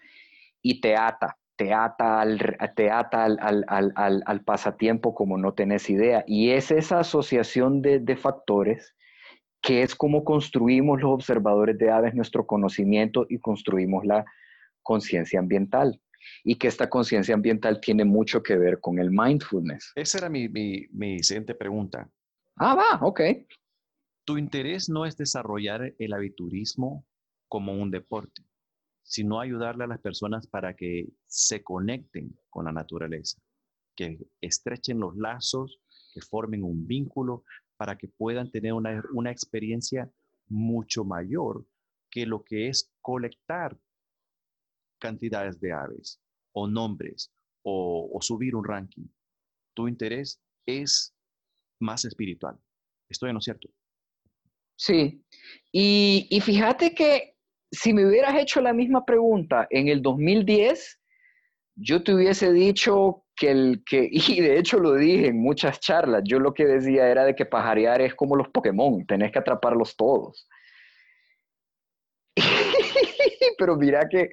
y 0.63 0.81
te 0.81 0.97
ata, 0.97 1.37
te 1.55 1.73
ata 1.73 2.21
al, 2.21 2.57
te 2.75 2.91
ata 2.91 3.25
al, 3.25 4.41
pasatiempo 4.45 5.15
como 5.15 5.39
no 5.39 5.53
tenés 5.53 5.89
idea. 5.91 6.25
Y 6.27 6.51
es 6.51 6.71
esa 6.71 7.01
asociación 7.01 7.83
de, 7.83 8.01
de 8.01 8.17
factores 8.17 8.97
que 9.67 9.83
es 9.83 9.97
como 9.97 10.23
construimos 10.23 11.01
los 11.03 11.11
observadores 11.11 11.77
de 11.77 11.91
aves 11.91 12.15
nuestro 12.15 12.47
conocimiento 12.47 13.27
y 13.29 13.41
construimos 13.41 14.07
la 14.07 14.25
conciencia 14.81 15.41
ambiental. 15.41 16.01
Y 16.45 16.55
que 16.55 16.69
esta 16.69 16.89
conciencia 16.89 17.35
ambiental 17.35 17.81
tiene 17.81 18.05
mucho 18.05 18.45
que 18.45 18.57
ver 18.57 18.79
con 18.79 19.01
el 19.01 19.11
mindfulness. 19.11 19.91
Esa 19.97 20.19
era 20.19 20.29
mi, 20.29 20.49
mi, 20.49 20.87
mi 20.93 21.21
siguiente 21.21 21.57
pregunta. 21.57 22.09
Ah, 22.55 22.77
va, 22.77 23.05
ok. 23.05 23.21
Tu 24.25 24.39
interés 24.39 24.89
no 24.89 25.05
es 25.05 25.17
desarrollar 25.17 25.93
el 25.99 26.13
aviturismo 26.13 27.05
como 27.49 27.73
un 27.73 27.91
deporte, 27.91 28.45
sino 29.03 29.41
ayudarle 29.41 29.83
a 29.83 29.89
las 29.89 30.01
personas 30.01 30.47
para 30.47 30.75
que 30.75 31.09
se 31.27 31.65
conecten 31.65 32.39
con 32.51 32.67
la 32.67 32.73
naturaleza, 32.73 33.41
que 33.97 34.17
estrechen 34.41 35.01
los 35.01 35.17
lazos, 35.17 35.81
que 36.15 36.21
formen 36.21 36.63
un 36.63 36.87
vínculo 36.87 37.43
para 37.77 37.97
que 37.97 38.09
puedan 38.09 38.51
tener 38.51 38.73
una, 38.73 39.03
una 39.13 39.31
experiencia 39.31 40.11
mucho 40.49 41.05
mayor 41.05 41.67
que 42.11 42.27
lo 42.27 42.45
que 42.45 42.69
es 42.69 42.93
colectar 43.01 43.79
cantidades 44.99 45.61
de 45.61 45.73
aves 45.73 46.21
o 46.53 46.67
nombres 46.67 47.31
o, 47.63 48.19
subir 48.21 48.55
un 48.55 48.65
ranking. 48.65 49.07
Tu 49.75 49.89
interés 49.89 50.41
es 50.65 51.15
más 51.81 52.05
espiritual. 52.05 52.57
¿Estoy 53.09 53.31
en 53.31 53.35
lo 53.35 53.41
cierto? 53.41 53.69
Sí, 54.79 55.25
y, 55.73 56.41
fíjate 56.41 56.95
que 56.95 57.35
si 57.71 57.93
me 57.93 58.07
hubieras 58.07 58.37
hecho 58.37 58.61
la 58.61 58.73
misma 58.73 59.05
pregunta 59.05 59.67
en 59.71 59.89
el 59.89 60.01
2010, 60.01 61.01
yo 61.77 62.03
te 62.03 62.15
hubiese 62.15 62.53
dicho 62.53 63.25
que 63.37 63.51
el 63.51 63.83
que, 63.85 64.09
y 64.11 64.41
de 64.41 64.59
hecho 64.59 64.79
lo 64.79 64.95
dije 64.95 65.29
en 65.29 65.41
muchas 65.41 65.81
charlas, 65.81 66.23
yo 66.25 66.41
lo 66.41 66.55
que 66.55 66.67
decía 66.67 67.09
era 67.09 67.25
de 67.25 67.35
que 67.35 67.47
pajarear 67.47 68.01
es 68.01 68.15
como 68.15 68.37
los 68.37 68.49
Pokémon, 68.49 69.07
tenés 69.07 69.33
que 69.33 69.39
atraparlos 69.39 69.97
todos. 69.97 70.49
Pero 73.59 73.77
mira 73.77 74.09
que 74.09 74.31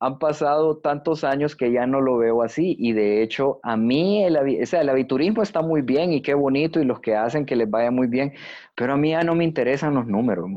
han 0.00 0.18
pasado 0.18 0.78
tantos 0.78 1.24
años 1.24 1.56
que 1.56 1.72
ya 1.72 1.86
no 1.86 2.00
lo 2.00 2.18
veo 2.18 2.42
así 2.42 2.76
y 2.78 2.92
de 2.92 3.22
hecho 3.22 3.60
a 3.62 3.76
mí 3.76 4.24
el, 4.24 4.36
o 4.36 4.66
sea, 4.66 4.82
el 4.82 4.90
aviturismo 4.90 5.42
está 5.42 5.62
muy 5.62 5.80
bien 5.82 6.12
y 6.12 6.20
qué 6.22 6.34
bonito 6.34 6.80
y 6.80 6.84
los 6.84 7.00
que 7.00 7.14
hacen 7.16 7.46
que 7.46 7.56
les 7.56 7.70
vaya 7.70 7.90
muy 7.90 8.06
bien, 8.06 8.34
pero 8.74 8.92
a 8.92 8.96
mí 8.96 9.10
ya 9.10 9.22
no 9.22 9.34
me 9.34 9.44
interesan 9.44 9.94
los 9.94 10.06
números. 10.06 10.50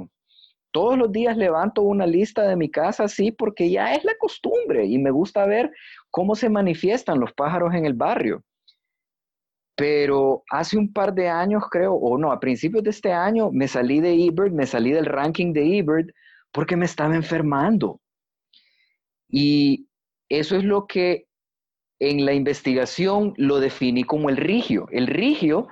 Todos 0.72 0.98
los 0.98 1.12
días 1.12 1.36
levanto 1.36 1.82
una 1.82 2.06
lista 2.06 2.48
de 2.48 2.56
mi 2.56 2.70
casa, 2.70 3.08
sí, 3.08 3.32
porque 3.32 3.70
ya 3.70 3.94
es 3.94 4.04
la 4.04 4.16
costumbre 4.20 4.86
y 4.86 4.98
me 4.98 5.12
gusta 5.12 5.46
ver 5.46 5.72
cómo 6.12 6.36
se 6.36 6.50
manifiestan 6.50 7.20
los 7.20 7.34
pájaros 7.34 7.74
en 7.74 7.86
el 7.86 7.94
barrio. 7.94 8.44
Pero 9.76 10.44
hace 10.52 10.78
un 10.78 10.92
par 10.92 11.14
de 11.14 11.30
años, 11.30 11.64
creo, 11.72 11.94
o 11.94 12.18
no, 12.18 12.32
a 12.32 12.40
principios 12.40 12.84
de 12.84 12.90
este 12.90 13.14
año, 13.14 13.50
me 13.52 13.68
salí 13.68 14.00
de 14.02 14.14
eBird, 14.14 14.52
me 14.52 14.66
salí 14.66 14.92
del 14.92 15.06
ranking 15.06 15.54
de 15.54 15.78
eBird 15.78 16.12
porque 16.52 16.76
me 16.76 16.86
estaba 16.86 17.16
enfermando. 17.16 18.02
Y 19.30 19.88
eso 20.28 20.56
es 20.56 20.64
lo 20.64 20.86
que 20.86 21.28
en 22.00 22.26
la 22.26 22.34
investigación 22.34 23.34
lo 23.38 23.60
definí 23.60 24.04
como 24.04 24.30
el 24.30 24.38
rigio. 24.38 24.88
El 24.92 25.08
rigio 25.08 25.68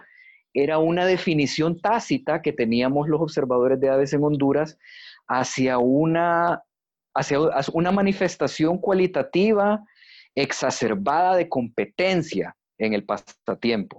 era 0.58 0.80
una 0.80 1.06
definición 1.06 1.80
tácita 1.80 2.42
que 2.42 2.52
teníamos 2.52 3.08
los 3.08 3.22
observadores 3.22 3.80
de 3.80 3.90
aves 3.90 4.12
en 4.14 4.24
Honduras 4.24 4.80
hacia 5.28 5.78
una, 5.78 6.64
hacia 7.14 7.38
una 7.74 7.92
manifestación 7.92 8.80
cualitativa 8.80 9.86
exacerbada 10.34 11.36
de 11.36 11.48
competencia 11.48 12.56
en 12.80 12.96
el 12.96 13.04
pasatiempo. 13.04 13.98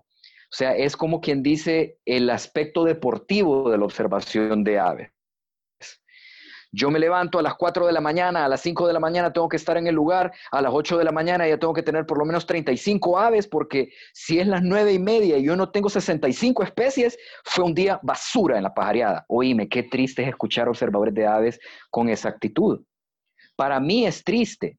O 0.50 0.56
sea, 0.56 0.74
es 0.74 0.96
como 0.96 1.20
quien 1.20 1.44
dice 1.44 1.98
el 2.04 2.28
aspecto 2.28 2.82
deportivo 2.82 3.70
de 3.70 3.78
la 3.78 3.84
observación 3.84 4.64
de 4.64 4.80
aves. 4.80 5.10
Yo 6.70 6.90
me 6.90 6.98
levanto 6.98 7.38
a 7.38 7.42
las 7.42 7.54
4 7.54 7.86
de 7.86 7.92
la 7.92 8.00
mañana, 8.00 8.44
a 8.44 8.48
las 8.48 8.60
5 8.60 8.86
de 8.86 8.92
la 8.92 9.00
mañana 9.00 9.32
tengo 9.32 9.48
que 9.48 9.56
estar 9.56 9.78
en 9.78 9.86
el 9.86 9.94
lugar, 9.94 10.32
a 10.50 10.60
las 10.60 10.72
8 10.74 10.98
de 10.98 11.04
la 11.04 11.12
mañana 11.12 11.48
ya 11.48 11.58
tengo 11.58 11.72
que 11.72 11.82
tener 11.82 12.04
por 12.04 12.18
lo 12.18 12.26
menos 12.26 12.46
35 12.46 13.18
aves, 13.18 13.46
porque 13.46 13.90
si 14.12 14.38
es 14.38 14.46
las 14.46 14.62
9 14.62 14.92
y 14.92 14.98
media 14.98 15.38
y 15.38 15.44
yo 15.44 15.56
no 15.56 15.70
tengo 15.70 15.88
65 15.88 16.62
especies, 16.62 17.18
fue 17.44 17.64
un 17.64 17.74
día 17.74 17.98
basura 18.02 18.58
en 18.58 18.64
la 18.64 18.74
pajareada. 18.74 19.24
Oíme, 19.28 19.68
qué 19.68 19.82
triste 19.82 20.22
es 20.22 20.28
escuchar 20.28 20.68
observadores 20.68 21.14
de 21.14 21.26
aves 21.26 21.58
con 21.90 22.10
esa 22.10 22.28
actitud. 22.28 22.84
Para 23.56 23.80
mí 23.80 24.06
es 24.06 24.22
triste. 24.22 24.78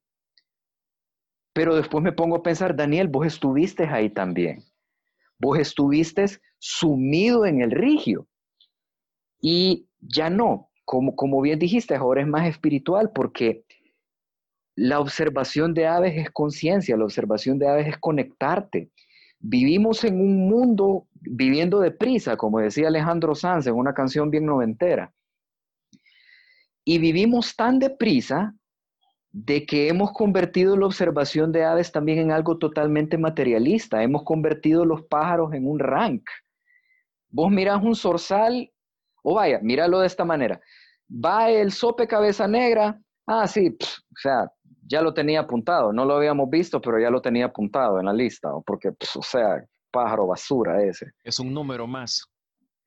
Pero 1.54 1.76
después 1.76 2.04
me 2.04 2.12
pongo 2.12 2.38
a 2.38 2.44
pensar, 2.44 2.76
Daniel, 2.76 3.08
vos 3.08 3.26
estuviste 3.26 3.86
ahí 3.86 4.12
también. 4.12 4.64
Vos 5.40 5.58
estuviste 5.58 6.26
sumido 6.60 7.46
en 7.46 7.62
el 7.62 7.72
rigio. 7.72 8.28
Y 9.42 9.88
ya 10.00 10.30
no, 10.30 10.69
como, 10.90 11.42
bien 11.42 11.60
dijiste, 11.60 11.94
ahora 11.94 12.22
es 12.22 12.28
más 12.28 12.48
espiritual 12.48 13.12
porque 13.14 13.64
la 14.76 15.00
observación 15.00 15.76
de 15.76 15.86
aves 15.86 16.16
es 16.18 16.32
conciencia, 16.32 16.98
la 16.98 17.04
observación 17.04 17.60
de 17.60 17.68
aves 17.68 17.88
es 17.88 17.98
conectarte. 18.00 18.90
Vivimos 19.40 20.04
en 20.04 20.20
un 20.20 20.50
mundo 20.50 21.06
viviendo 21.14 21.80
deprisa, 21.80 22.38
como 22.38 22.60
decía 22.60 22.88
Alejandro 22.88 23.36
Sanz 23.36 23.68
en 23.68 23.76
una 23.76 23.94
canción 23.94 24.32
bien 24.32 24.48
noventera. 24.48 25.14
Y 26.84 26.98
vivimos 26.98 27.56
tan 27.56 27.78
deprisa 27.78 28.56
de 29.32 29.68
que 29.68 29.90
hemos 29.90 30.12
convertido 30.12 30.76
la 30.76 30.88
observación 30.88 31.52
de 31.52 31.66
aves 31.66 31.92
también 31.92 32.18
en 32.18 32.32
algo 32.32 32.58
totalmente 32.58 33.16
materialista. 33.16 34.02
Hemos 34.02 34.24
convertido 34.24 34.86
los 34.86 35.04
pájaros 35.04 35.54
en 35.54 35.68
un 35.68 35.78
rank. 35.78 36.24
Vos 37.30 37.52
mirás 37.52 37.84
un 37.84 37.96
zorzal, 37.96 38.72
o 39.22 39.36
vaya, 39.36 39.60
míralo 39.62 40.00
de 40.00 40.08
esta 40.08 40.26
manera 40.26 40.60
va 41.10 41.50
el 41.50 41.72
sope 41.72 42.08
cabeza 42.08 42.48
negra, 42.48 43.00
ah, 43.28 43.48
sí, 43.48 43.76
o 43.80 44.20
sea, 44.22 44.52
ya 44.86 45.02
lo 45.02 45.14
tenía 45.14 45.42
apuntado, 45.42 45.94
no 45.94 46.06
lo 46.06 46.16
habíamos 46.16 46.50
visto, 46.50 46.82
pero 46.82 47.00
ya 47.00 47.10
lo 47.10 47.22
tenía 47.22 47.46
apuntado 47.46 48.00
en 48.00 48.06
la 48.06 48.14
lista, 48.14 48.50
porque, 48.66 48.90
o 48.90 49.22
sea, 49.22 49.64
pájaro 49.92 50.28
basura 50.28 50.84
ese. 50.84 51.12
Es 51.24 51.40
un 51.40 51.54
número 51.54 51.86
más. 51.88 52.26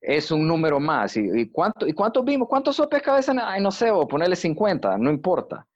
Es 0.01 0.33
un 0.33 0.47
número 0.47 0.81
más. 0.81 1.17
¿Y, 1.17 1.49
cuánto, 1.51 1.87
¿y 1.87 1.93
cuántos 1.93 2.25
vimos? 2.25 2.49
¿Cuántos 2.49 2.77
sopes 2.77 3.03
cabeza 3.03 3.33
negra? 3.33 3.53
Ay, 3.53 3.63
no 3.63 3.71
sé, 3.71 3.91
o 3.91 4.07
ponerle 4.09 4.35
50, 4.35 4.99
no 4.99 5.11
importa. 5.11 5.67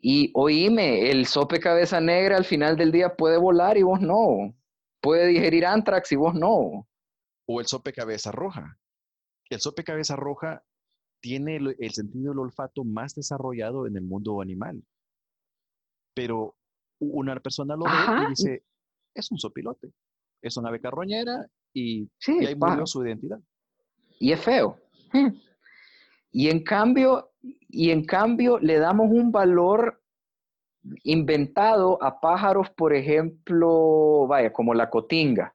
Y 0.00 0.30
oíme, 0.34 1.10
el 1.10 1.26
sope 1.26 1.60
cabeza 1.60 2.00
negra 2.00 2.36
al 2.36 2.44
final 2.44 2.76
del 2.76 2.92
día 2.92 3.14
puede 3.14 3.38
volar 3.38 3.78
y 3.78 3.82
vos 3.82 4.00
no. 4.00 4.54
Puede 5.00 5.28
digerir 5.28 5.64
antrax 5.64 6.12
y 6.12 6.16
vos 6.16 6.34
no. 6.34 6.86
O 7.46 7.60
el 7.60 7.66
sope 7.66 7.92
cabeza 7.92 8.32
roja. 8.32 8.76
El 9.48 9.60
sope 9.60 9.84
cabeza 9.84 10.16
roja 10.16 10.62
tiene 11.24 11.56
el, 11.56 11.90
sentido 11.90 12.32
del 12.32 12.40
olfato 12.40 12.84
más 12.84 13.14
desarrollado 13.14 13.86
en 13.86 13.96
el 13.96 14.02
mundo 14.02 14.42
animal. 14.42 14.84
Pero 16.14 16.54
una 16.98 17.34
persona 17.40 17.76
lo 17.76 17.84
ve 17.84 18.26
y 18.26 18.28
dice, 18.28 18.62
es 19.14 19.30
un 19.30 19.38
sopilote, 19.38 19.90
es 20.42 20.54
una 20.58 20.68
ave 20.68 20.82
carroñera 20.82 21.46
y, 21.72 22.02
y 22.26 22.44
ahí 22.44 22.54
murió 22.54 22.86
su 22.86 23.02
identidad. 23.02 23.40
Y 24.20 24.32
es 24.32 24.40
feo. 24.40 24.78
Y 26.36 26.48
en 26.48 26.64
cambio, 26.64 27.30
y 27.42 27.90
en 27.90 28.04
cambio 28.04 28.58
le 28.58 28.80
damos 28.80 29.08
un 29.08 29.30
valor 29.30 30.02
inventado 31.04 32.02
a 32.02 32.18
pájaros, 32.18 32.70
por 32.70 32.92
ejemplo, 32.92 34.26
vaya, 34.26 34.52
como 34.52 34.74
la 34.74 34.90
cotinga. 34.90 35.54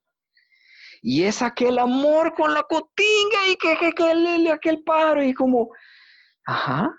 Y 1.02 1.24
es 1.24 1.42
aquel 1.42 1.80
amor 1.80 2.34
con 2.34 2.54
la 2.54 2.64
cotinga 2.64 3.48
y 3.52 3.56
que, 3.56 3.78
que, 3.78 3.92
que 3.92 4.52
aquel 4.52 4.84
pájaro 4.84 5.24
y 5.24 5.34
como, 5.34 5.70
ajá. 6.46 6.96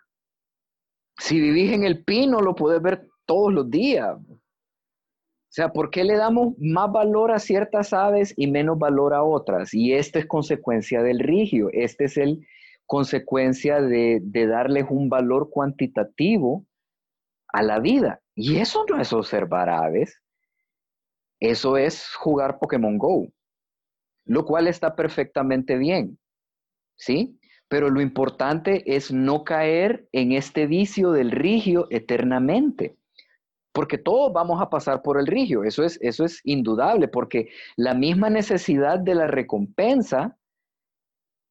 Si 1.18 1.38
vivís 1.38 1.72
en 1.72 1.84
el 1.84 2.02
pino, 2.04 2.40
lo 2.40 2.54
puedes 2.54 2.80
ver 2.80 3.06
todos 3.26 3.52
los 3.52 3.70
días. 3.70 4.16
O 4.16 5.52
sea, 5.52 5.70
¿por 5.70 5.90
qué 5.90 6.04
le 6.04 6.16
damos 6.16 6.54
más 6.58 6.90
valor 6.90 7.32
a 7.32 7.38
ciertas 7.38 7.92
aves 7.92 8.32
y 8.36 8.46
menos 8.46 8.78
valor 8.78 9.12
a 9.12 9.22
otras? 9.22 9.74
Y 9.74 9.92
esta 9.92 10.18
es 10.18 10.26
consecuencia 10.26 11.02
del 11.02 11.18
rigio, 11.18 11.68
este 11.72 12.04
es 12.04 12.16
el 12.16 12.46
consecuencia 12.86 13.80
de, 13.80 14.20
de 14.22 14.46
darles 14.46 14.86
un 14.88 15.08
valor 15.08 15.50
cuantitativo 15.50 16.64
a 17.48 17.62
la 17.62 17.80
vida. 17.80 18.20
Y 18.34 18.56
eso 18.56 18.84
no 18.88 19.00
es 19.00 19.12
observar 19.12 19.68
aves, 19.68 20.22
eso 21.40 21.76
es 21.76 22.14
jugar 22.14 22.58
Pokémon 22.58 22.96
Go 22.96 23.28
lo 24.30 24.44
cual 24.44 24.68
está 24.68 24.94
perfectamente 24.94 25.76
bien, 25.76 26.16
¿sí? 26.96 27.36
Pero 27.66 27.90
lo 27.90 28.00
importante 28.00 28.84
es 28.94 29.10
no 29.10 29.42
caer 29.42 30.06
en 30.12 30.30
este 30.30 30.68
vicio 30.68 31.10
del 31.10 31.32
rigio 31.32 31.88
eternamente, 31.90 32.96
porque 33.72 33.98
todos 33.98 34.32
vamos 34.32 34.62
a 34.62 34.70
pasar 34.70 35.02
por 35.02 35.18
el 35.18 35.26
rigio, 35.26 35.64
eso 35.64 35.82
es, 35.82 35.98
eso 36.00 36.24
es 36.24 36.40
indudable, 36.44 37.08
porque 37.08 37.48
la 37.74 37.92
misma 37.92 38.30
necesidad 38.30 39.00
de 39.00 39.16
la 39.16 39.26
recompensa 39.26 40.38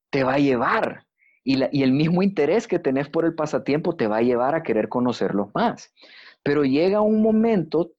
te 0.10 0.24
va 0.24 0.36
a 0.36 0.40
llevar 0.40 1.06
y, 1.44 1.62
y 1.78 1.84
el 1.84 1.92
mismo 1.92 2.24
interés 2.24 2.66
que 2.66 2.80
tenés 2.80 3.10
por 3.10 3.26
el 3.26 3.36
pasatiempo 3.36 3.98
te 3.98 4.08
va 4.08 4.18
a 4.18 4.22
llevar 4.22 4.56
a 4.56 4.64
querer 4.64 4.88
conocerlos 4.88 5.50
más. 5.54 5.94
Pero 6.44 6.64
llega 6.64 7.02
un 7.02 7.22
momento 7.22 7.92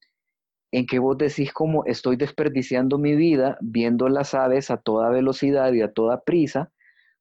en 0.73 0.87
que 0.87 0.99
vos 0.99 1.19
decís 1.19 1.53
como 1.53 1.85
estoy 1.85 2.17
desperdiciando 2.17 2.97
mi 2.99 3.15
vida 3.17 3.59
viendo 3.61 4.09
las 4.09 4.35
aves 4.35 4.71
a 4.71 4.77
toda 4.77 5.11
velocidad 5.11 5.73
y 5.73 5.83
a 5.83 5.93
toda 5.93 6.23
prisa, 6.23 6.71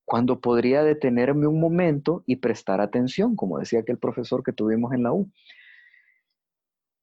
cuando 0.05 0.39
podría 0.39 0.83
detenerme 0.83 1.47
un 1.47 1.59
momento 1.59 2.23
y 2.25 2.37
prestar 2.37 2.81
atención, 2.81 3.35
como 3.35 3.59
decía 3.59 3.81
aquel 3.81 3.99
profesor 3.99 4.43
que 4.43 4.53
tuvimos 4.53 4.93
en 4.93 5.03
la 5.03 5.13
U. 5.13 5.29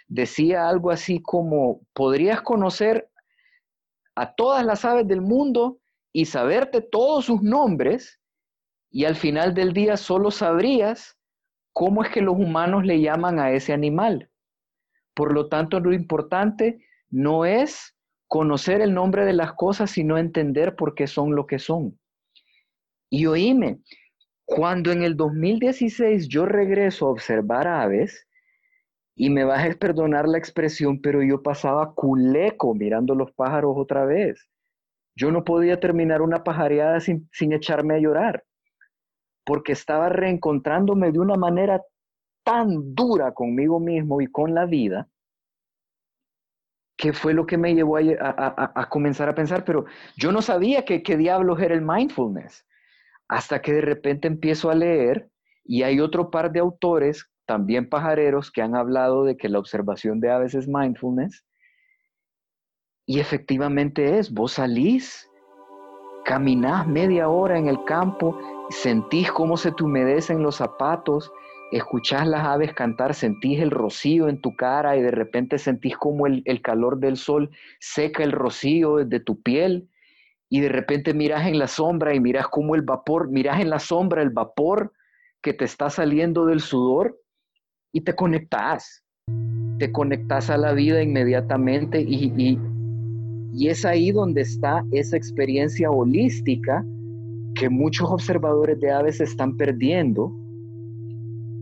decía 0.07 0.69
algo 0.69 0.91
así 0.91 1.21
como, 1.21 1.81
podrías 1.93 2.41
conocer 2.41 3.09
a 4.15 4.33
todas 4.33 4.65
las 4.65 4.85
aves 4.85 5.07
del 5.07 5.21
mundo 5.21 5.79
y 6.15 6.23
saberte 6.23 6.79
todos 6.79 7.25
sus 7.25 7.41
nombres 7.41 8.21
y 8.89 9.03
al 9.03 9.17
final 9.17 9.53
del 9.53 9.73
día 9.73 9.97
solo 9.97 10.31
sabrías 10.31 11.17
cómo 11.73 12.05
es 12.05 12.09
que 12.09 12.21
los 12.21 12.37
humanos 12.37 12.85
le 12.85 13.01
llaman 13.01 13.37
a 13.37 13.51
ese 13.51 13.73
animal. 13.73 14.29
Por 15.13 15.33
lo 15.33 15.49
tanto, 15.49 15.81
lo 15.81 15.91
importante 15.91 16.79
no 17.09 17.43
es 17.43 17.97
conocer 18.29 18.79
el 18.79 18.93
nombre 18.93 19.25
de 19.25 19.33
las 19.33 19.51
cosas, 19.55 19.91
sino 19.91 20.17
entender 20.17 20.77
por 20.77 20.95
qué 20.95 21.05
son 21.05 21.35
lo 21.35 21.47
que 21.47 21.59
son. 21.59 21.99
Y 23.09 23.25
oíme, 23.25 23.81
cuando 24.45 24.93
en 24.93 25.03
el 25.03 25.17
2016 25.17 26.29
yo 26.29 26.45
regreso 26.45 27.07
a 27.07 27.11
observar 27.11 27.67
aves, 27.67 28.25
y 29.17 29.29
me 29.29 29.43
vas 29.43 29.69
a 29.69 29.77
perdonar 29.77 30.29
la 30.29 30.37
expresión, 30.37 31.01
pero 31.01 31.21
yo 31.21 31.43
pasaba 31.43 31.93
culeco 31.93 32.73
mirando 32.73 33.15
los 33.15 33.33
pájaros 33.33 33.73
otra 33.75 34.05
vez 34.05 34.49
yo 35.15 35.31
no 35.31 35.43
podía 35.43 35.79
terminar 35.79 36.21
una 36.21 36.43
pajareada 36.43 36.99
sin, 36.99 37.29
sin 37.31 37.53
echarme 37.53 37.95
a 37.95 37.99
llorar, 37.99 38.43
porque 39.45 39.71
estaba 39.71 40.09
reencontrándome 40.09 41.11
de 41.11 41.19
una 41.19 41.35
manera 41.35 41.81
tan 42.43 42.93
dura 42.93 43.33
conmigo 43.33 43.79
mismo 43.79 44.21
y 44.21 44.27
con 44.27 44.53
la 44.53 44.65
vida, 44.65 45.09
que 46.97 47.13
fue 47.13 47.33
lo 47.33 47.45
que 47.45 47.57
me 47.57 47.73
llevó 47.73 47.97
a, 47.97 48.89
comenzar 48.89 49.27
a 49.27 49.35
pensar, 49.35 49.65
pero 49.65 49.85
yo 50.15 50.31
no 50.31 50.41
sabía 50.41 50.85
que, 50.85 51.03
qué 51.03 51.17
diablos 51.17 51.59
era 51.59 51.75
el 51.75 51.81
mindfulness, 51.81 52.65
hasta 53.27 53.61
que 53.61 53.73
de 53.73 53.81
repente 53.81 54.27
empiezo 54.27 54.69
a 54.69 54.75
leer 54.75 55.29
y 55.63 55.83
hay 55.83 55.99
otro 55.99 56.29
par 56.29 56.51
de 56.51 56.59
autores, 56.59 57.29
también 57.45 57.89
pajareros, 57.89 58.51
que 58.51 58.61
han 58.61 58.75
hablado 58.75 59.23
de 59.23 59.35
que 59.35 59.49
la 59.49 59.59
observación 59.59 60.19
de 60.19 60.31
aves 60.31 60.53
es 60.55 60.67
mindfulness, 60.67 61.45
y 63.05 63.19
efectivamente 63.19 64.17
es, 64.17 64.31
vos 64.31 64.53
salís, 64.53 65.29
caminás 66.25 66.87
media 66.87 67.29
hora 67.29 67.57
en 67.57 67.67
el 67.67 67.83
campo, 67.85 68.37
sentís 68.69 69.31
cómo 69.31 69.57
se 69.57 69.71
te 69.71 69.83
humedecen 69.83 70.41
los 70.41 70.55
zapatos, 70.55 71.31
escuchás 71.71 72.27
las 72.27 72.45
aves 72.45 72.73
cantar, 72.73 73.13
sentís 73.13 73.59
el 73.59 73.71
rocío 73.71 74.27
en 74.27 74.41
tu 74.41 74.55
cara 74.55 74.97
y 74.97 75.01
de 75.01 75.11
repente 75.11 75.57
sentís 75.57 75.97
como 75.97 76.25
el, 76.25 76.43
calor 76.61 76.99
del 76.99 77.17
sol 77.17 77.51
seca 77.79 78.23
el 78.23 78.31
rocío 78.31 78.97
desde 78.97 79.23
tu 79.23 79.41
piel. 79.41 79.89
Y 80.49 80.61
de 80.61 80.69
repente 80.69 81.13
miras 81.13 81.47
en 81.47 81.59
la 81.59 81.67
sombra 81.67 82.13
y 82.13 82.19
miras 82.19 82.47
como 82.47 82.75
el 82.75 82.83
vapor, 82.83 83.29
miras 83.29 83.59
en 83.59 83.69
la 83.69 83.79
sombra 83.79 84.21
el 84.21 84.29
vapor 84.29 84.93
que 85.41 85.53
te 85.53 85.65
está 85.65 85.89
saliendo 85.89 86.45
del 86.45 86.61
sudor 86.61 87.19
y 87.91 88.01
te 88.01 88.15
conectás, 88.15 89.03
te 89.79 89.91
conectás 89.91 90.49
a 90.49 90.57
la 90.57 90.73
vida 90.73 91.01
inmediatamente 91.01 91.99
y, 92.01 92.59
y 93.55 93.69
es 93.69 93.85
ahí 93.85 94.11
donde 94.11 94.41
está 94.41 94.85
esa 94.91 95.15
experiencia 95.15 95.89
holística 95.89 96.85
que 97.55 97.69
muchos 97.69 98.09
observadores 98.11 98.79
de 98.81 98.91
aves 98.91 99.21
están 99.21 99.55
perdiendo 99.55 100.35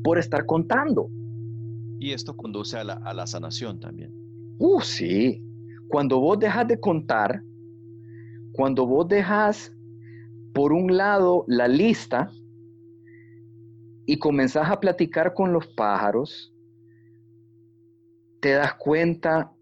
por 0.03 0.17
estar 0.17 0.45
contando. 0.47 1.09
Y 1.99 2.11
esto 2.11 2.35
conduce 2.35 2.77
a 2.77 2.83
la, 2.83 3.27
sanación 3.27 3.79
también. 3.79 4.11
Uh, 4.57 4.81
sí. 4.81 5.45
Cuando 5.87 6.19
vos 6.19 6.39
dejas 6.39 6.67
de 6.67 6.79
contar, 6.79 7.43
cuando 8.53 8.87
vos 8.87 9.07
dejas 9.07 9.71
por 10.51 10.73
un 10.73 10.97
lado 10.97 11.45
la 11.47 11.67
lista 11.67 12.31
y 14.07 14.17
comenzás 14.17 14.69
a 14.69 14.79
platicar 14.79 15.35
con 15.35 15.53
los 15.53 15.67
pájaros, 15.67 16.53
te 18.41 18.53
das 18.53 18.73
cuenta 18.73 19.52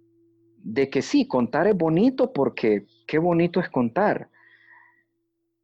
de 0.63 0.89
que 0.89 1.01
sí, 1.01 1.27
contar 1.27 1.67
es 1.67 1.75
bonito 1.75 2.31
porque 2.33 2.85
qué 3.07 3.17
bonito 3.17 3.59
es 3.59 3.69
contar. 3.69 4.29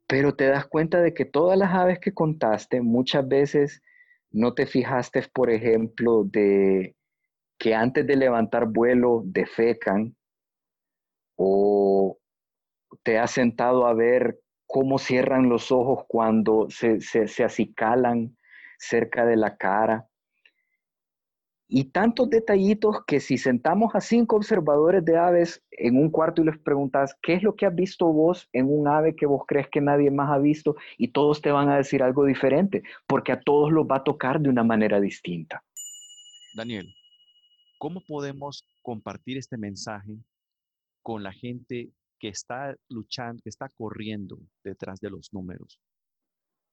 Pero 0.07 0.35
te 0.35 0.47
das 0.47 0.65
cuenta 0.65 1.01
de 1.01 1.13
que 1.13 1.25
todas 1.25 1.57
las 1.57 1.73
aves 1.73 1.99
que 1.99 2.13
contaste 2.13 2.81
muchas 2.81 3.27
veces 3.27 3.81
¿No 4.31 4.53
te 4.53 4.65
fijaste, 4.65 5.23
por 5.33 5.49
ejemplo, 5.49 6.23
de 6.23 6.95
que 7.57 7.73
antes 7.73 8.05
de 8.05 8.15
levantar 8.15 8.67
vuelo 8.67 9.23
defecan? 9.25 10.15
¿O 11.35 12.17
te 13.03 13.17
has 13.17 13.31
sentado 13.31 13.87
a 13.87 13.93
ver 13.93 14.39
cómo 14.65 14.97
cierran 14.99 15.49
los 15.49 15.71
ojos 15.71 16.05
cuando 16.07 16.69
se, 16.69 16.99
se 16.99 17.43
acicalan 17.43 18.37
cerca 18.77 19.25
de 19.25 19.37
la 19.37 19.55
cara? 19.55 20.07
Y 21.69 21.85
tantos 21.91 22.29
detallitos 22.29 23.03
que 23.05 23.19
si 23.19 23.37
sentamos 23.37 23.93
a 23.93 23.99
cinco 23.99 24.37
observadores 24.37 25.03
de 25.03 25.17
aves 25.17 25.61
en 25.71 25.97
un 25.97 26.09
cuarto 26.09 26.41
y 26.41 26.45
les 26.45 26.57
preguntas, 26.57 27.17
¿qué 27.21 27.33
es 27.33 27.43
lo 27.43 27.55
que 27.55 27.65
has 27.65 27.75
visto 27.75 28.07
vos 28.07 28.47
en 28.53 28.67
un 28.69 28.87
ave 28.87 29.15
que 29.15 29.25
vos 29.25 29.43
crees 29.45 29.67
que 29.69 29.81
nadie 29.81 30.09
más 30.09 30.29
ha 30.31 30.37
visto? 30.37 30.77
Y 30.97 31.09
todos 31.09 31.41
te 31.41 31.51
van 31.51 31.67
a 31.69 31.77
decir 31.77 32.01
algo 32.01 32.23
diferente, 32.23 32.83
porque 33.05 33.33
a 33.33 33.41
todos 33.41 33.71
los 33.71 33.85
va 33.85 33.97
a 33.97 34.03
tocar 34.03 34.39
de 34.39 34.49
una 34.49 34.63
manera 34.63 35.01
distinta. 35.01 35.63
Daniel, 36.55 36.87
¿cómo 37.77 38.01
podemos 38.07 38.65
compartir 38.81 39.37
este 39.37 39.57
mensaje 39.57 40.17
con 41.03 41.21
la 41.21 41.33
gente 41.33 41.91
que 42.17 42.29
está 42.29 42.75
luchando, 42.87 43.41
que 43.43 43.49
está 43.49 43.69
corriendo 43.69 44.39
detrás 44.63 44.99
de 45.01 45.09
los 45.09 45.33
números 45.33 45.79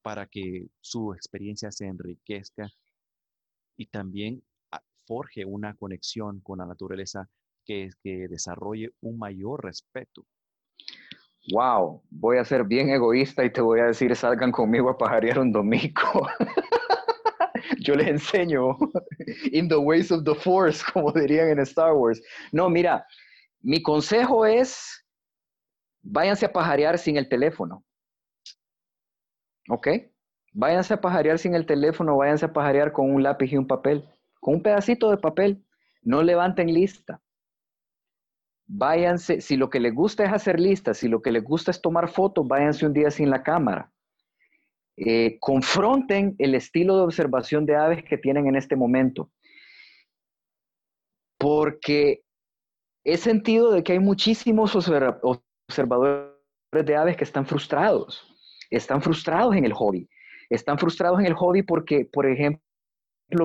para 0.03 0.27
que 0.27 0.69
su 0.81 1.15
experiencia 1.15 1.73
se 1.73 1.87
enriquezca 1.87 2.69
y 3.77 3.87
también 3.87 4.43
forje 5.07 5.45
una 5.45 5.75
conexión 5.75 6.41
con 6.41 6.59
la 6.59 6.67
naturaleza 6.67 7.29
que, 7.65 7.91
que 8.03 8.29
desarrolle 8.29 8.91
un 9.01 9.19
mayor 9.19 9.65
respeto. 9.65 10.25
Wow, 11.53 12.03
voy 12.11 12.39
a 12.39 12.45
ser 12.45 12.65
bien 12.65 12.89
egoísta 12.89 13.45
y 13.45 13.53
te 13.53 13.61
voy 13.61 13.81
a 13.81 13.87
decir, 13.87 14.15
salgan 14.17 14.51
conmigo 14.51 14.89
a 14.89 14.97
pajarear 14.97 15.39
un 15.39 15.53
domingo. 15.53 16.27
Yo 17.81 17.95
les 17.95 18.09
enseño 18.09 18.79
in 19.53 19.69
the 19.69 19.77
ways 19.77 20.11
of 20.11 20.25
the 20.25 20.35
force, 20.35 20.83
como 20.93 21.13
dirían 21.13 21.51
en 21.51 21.59
Star 21.61 21.93
Wars. 21.93 22.23
No, 22.51 22.71
mira, 22.71 23.07
mi 23.61 23.83
consejo 23.83 24.47
es, 24.47 25.07
váyanse 26.03 26.47
a 26.47 26.53
pajarear 26.53 26.99
sin 26.99 27.17
el 27.19 27.29
teléfono. 27.29 27.85
¿Ok? 29.69 29.89
Váyanse 30.53 30.95
a 30.95 31.01
pajarear 31.01 31.39
sin 31.39 31.55
el 31.55 31.67
teléfono, 31.67 32.17
váyanse 32.17 32.47
a 32.47 32.53
pajarear 32.53 32.93
con 32.93 33.11
un 33.11 33.23
lápiz 33.23 33.53
y 33.53 33.57
un 33.57 33.67
papel 33.67 34.09
con 34.45 34.57
un 34.57 34.63
pedacito 34.63 35.11
de 35.11 35.17
papel. 35.17 35.65
No 36.03 36.23
levanten 36.23 36.67
lista. 36.67 37.23
Váyanse, 38.67 39.41
si 39.41 39.57
lo 39.57 39.71
que 39.71 39.81
les 39.81 39.95
gusta 39.95 40.23
es 40.23 40.33
hacer 40.33 40.61
listas, 40.61 40.99
si 40.99 41.09
lo 41.09 41.23
que 41.23 41.33
les 41.33 41.43
gusta 41.43 41.71
es 41.71 41.81
tomar 41.81 42.11
fotos, 42.11 42.47
váyanse 42.47 42.85
un 42.85 42.93
día 42.93 43.11
sin 43.11 43.31
la 43.31 43.43
cámara. 43.43 43.91
Eh, 44.99 45.39
confronten 45.41 46.35
el 46.39 46.55
estilo 46.55 46.95
de 46.99 47.05
observación 47.05 47.65
de 47.65 47.75
aves 47.75 48.05
que 48.05 48.19
tienen 48.19 48.47
en 48.47 48.57
este 48.57 48.77
momento. 48.77 49.31
Porque 51.39 52.23
he 53.03 53.17
sentido 53.17 53.73
de 53.73 53.83
que 53.83 53.93
hay 53.93 53.99
muchísimos 53.99 54.77
observadores 54.77 56.35
de 56.71 56.97
aves 56.97 57.17
que 57.17 57.25
están 57.25 57.47
frustrados. 57.47 58.23
Están 58.69 59.01
frustrados 59.01 59.57
en 59.57 59.65
el 59.65 59.73
hobby. 59.73 60.07
Están 60.51 60.79
frustrados 60.79 61.19
en 61.21 61.27
el 61.27 61.35
hobby 61.35 61.63
porque, 61.63 62.05
por 62.05 62.27
ejemplo, 62.27 62.61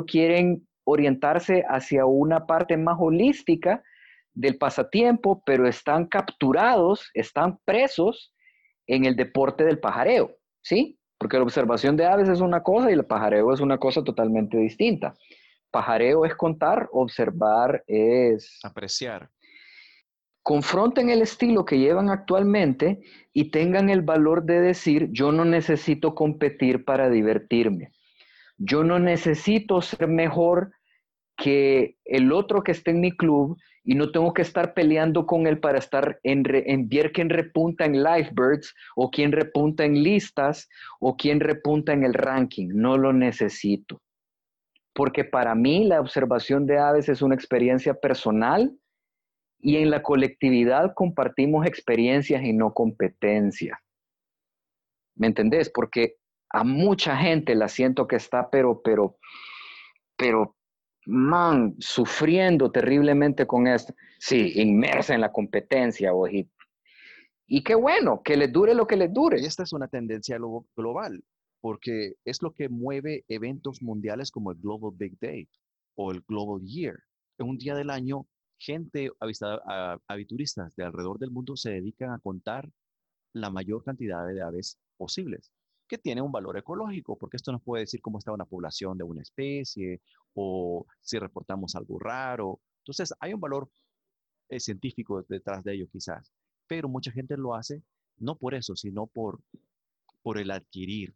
quieren 0.05 0.67
orientarse 0.83 1.63
hacia 1.67 2.05
una 2.05 2.45
parte 2.45 2.77
más 2.77 2.97
holística 2.99 3.83
del 4.33 4.57
pasatiempo, 4.57 5.43
pero 5.45 5.67
están 5.67 6.05
capturados, 6.05 7.09
están 7.13 7.59
presos 7.65 8.33
en 8.87 9.05
el 9.05 9.15
deporte 9.15 9.65
del 9.65 9.79
pajareo, 9.79 10.35
¿sí? 10.61 10.97
Porque 11.17 11.37
la 11.37 11.43
observación 11.43 11.97
de 11.97 12.05
aves 12.05 12.29
es 12.29 12.39
una 12.39 12.63
cosa 12.63 12.89
y 12.89 12.93
el 12.93 13.05
pajareo 13.05 13.53
es 13.53 13.59
una 13.59 13.77
cosa 13.77 14.03
totalmente 14.03 14.57
distinta. 14.57 15.13
Pajareo 15.71 16.25
es 16.25 16.35
contar, 16.35 16.89
observar 16.91 17.83
es... 17.85 18.59
Apreciar. 18.63 19.29
Confronten 20.41 21.09
el 21.09 21.21
estilo 21.21 21.65
que 21.65 21.77
llevan 21.77 22.09
actualmente 22.09 23.01
y 23.33 23.51
tengan 23.51 23.89
el 23.89 24.01
valor 24.01 24.45
de 24.45 24.61
decir, 24.61 25.09
yo 25.11 25.31
no 25.31 25.45
necesito 25.45 26.15
competir 26.15 26.85
para 26.85 27.09
divertirme. 27.09 27.91
Yo 28.59 28.83
no 28.83 28.99
necesito 28.99 29.81
ser 29.81 30.07
mejor 30.07 30.71
que 31.37 31.95
el 32.03 32.31
otro 32.33 32.61
que 32.61 32.73
esté 32.73 32.91
en 32.91 32.99
mi 32.99 33.15
club 33.15 33.57
y 33.83 33.95
no 33.95 34.11
tengo 34.11 34.33
que 34.33 34.41
estar 34.41 34.73
peleando 34.73 35.25
con 35.25 35.47
él 35.47 35.59
para 35.59 35.79
estar 35.79 36.19
en, 36.23 36.43
en 36.45 36.89
ver 36.89 37.13
quién 37.13 37.29
repunta 37.29 37.85
en 37.85 38.03
Lifebirds 38.03 38.75
o 38.95 39.09
quién 39.09 39.31
repunta 39.31 39.85
en 39.85 40.03
listas 40.03 40.67
o 40.99 41.15
quién 41.15 41.39
repunta 41.39 41.93
en 41.93 42.03
el 42.03 42.13
ranking. 42.13 42.67
No 42.73 42.97
lo 42.97 43.13
necesito. 43.13 44.01
Porque 44.93 45.23
para 45.23 45.55
mí 45.55 45.85
la 45.85 46.01
observación 46.01 46.65
de 46.65 46.77
aves 46.77 47.07
es 47.07 47.21
una 47.21 47.35
experiencia 47.35 47.93
personal 47.93 48.77
y 49.61 49.77
en 49.77 49.89
la 49.89 50.03
colectividad 50.03 50.93
compartimos 50.93 51.65
experiencias 51.65 52.43
y 52.43 52.51
no 52.51 52.73
competencia. 52.73 53.81
¿Me 55.15 55.27
entendés? 55.27 55.69
Porque 55.69 56.18
a 56.49 56.63
mucha 56.63 57.15
gente 57.17 57.55
la 57.55 57.67
siento 57.67 58.07
que 58.07 58.15
está, 58.15 58.49
pero, 58.49 58.81
pero, 58.81 59.17
pero 60.17 60.55
man, 61.05 61.75
sufriendo 61.79 62.71
terriblemente 62.71 63.45
con 63.45 63.67
esto. 63.67 63.93
Sí, 64.19 64.53
inmersa 64.55 65.13
en 65.13 65.21
la 65.21 65.31
competencia. 65.31 66.12
Y, 66.31 66.49
y 67.47 67.63
qué 67.63 67.75
bueno, 67.75 68.21
que 68.23 68.35
les 68.35 68.51
dure 68.51 68.73
lo 68.73 68.88
que 68.88 68.97
les 68.97 69.13
dure. 69.13 69.39
Y 69.39 69.45
esta 69.45 69.63
es 69.63 69.73
una 69.73 69.88
tendencia 69.88 70.38
global, 70.75 71.23
porque 71.62 72.15
es 72.25 72.41
lo 72.41 72.53
que 72.53 72.69
mueve 72.69 73.25
eventos 73.27 73.81
mundiales 73.81 74.31
como 74.31 74.51
el 74.51 74.57
Global 74.59 74.91
Big 74.95 75.17
Day 75.19 75.47
o 75.95 76.12
el 76.12 76.21
Global 76.27 76.62
Year. 76.63 76.97
En 77.38 77.47
un 77.47 77.57
día 77.57 77.75
del 77.75 77.89
año, 77.89 78.27
gente 78.57 79.12
avituristas 80.07 80.75
de 80.75 80.83
alrededor 80.83 81.19
del 81.19 81.31
mundo 81.31 81.55
se 81.55 81.71
dedican 81.71 82.12
a 82.12 82.19
contar 82.19 82.69
la 83.33 83.49
mayor 83.49 83.83
cantidad 83.83 84.27
de 84.27 84.41
aves 84.41 84.77
posibles 84.97 85.51
que 85.89 85.97
tiene 85.97 86.21
un 86.21 86.32
valor 86.32 86.58
ecológico, 86.58 87.17
porque 87.17 87.38
esto 87.38 87.52
nos 87.52 87.63
puede 87.63 87.84
decir 87.84 87.99
cómo 87.99 88.19
está 88.19 88.32
una 88.32 88.45
población 88.45 88.97
de 88.97 89.04
una 89.04 89.21
especie 89.21 90.02
o 90.36 90.86
si 91.02 91.17
reportamos 91.17 91.75
algo 91.75 91.99
raro. 91.99 92.62
Entonces, 92.84 93.13
hay 93.19 93.34
un 93.34 93.41
valor 93.41 93.69
eh, 94.47 94.60
científico 94.60 95.25
detrás 95.28 95.63
de 95.63 95.73
ello 95.73 95.88
quizás, 95.91 96.32
pero 96.67 96.88
mucha 96.88 97.12
gente 97.12 97.36
lo 97.36 97.56
hace 97.56 97.84
no 98.19 98.38
por 98.38 98.54
eso, 98.54 98.75
sino 98.75 99.08
por, 99.08 99.41
por 100.21 100.38
el 100.38 100.52
adquirir, 100.52 101.15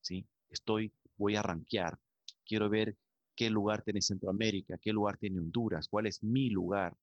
¿sí? 0.00 0.26
Estoy, 0.50 0.92
voy 1.16 1.36
a 1.36 1.42
rankear, 1.42 1.98
quiero 2.44 2.68
ver 2.68 2.96
qué 3.36 3.50
lugar 3.50 3.82
tiene 3.82 4.00
Centroamérica, 4.00 4.78
qué 4.78 4.92
lugar 4.92 5.18
tiene 5.18 5.38
Honduras, 5.38 5.88
cuál 5.88 6.06
es 6.06 6.22
mi 6.22 6.50
lugar 6.50 6.96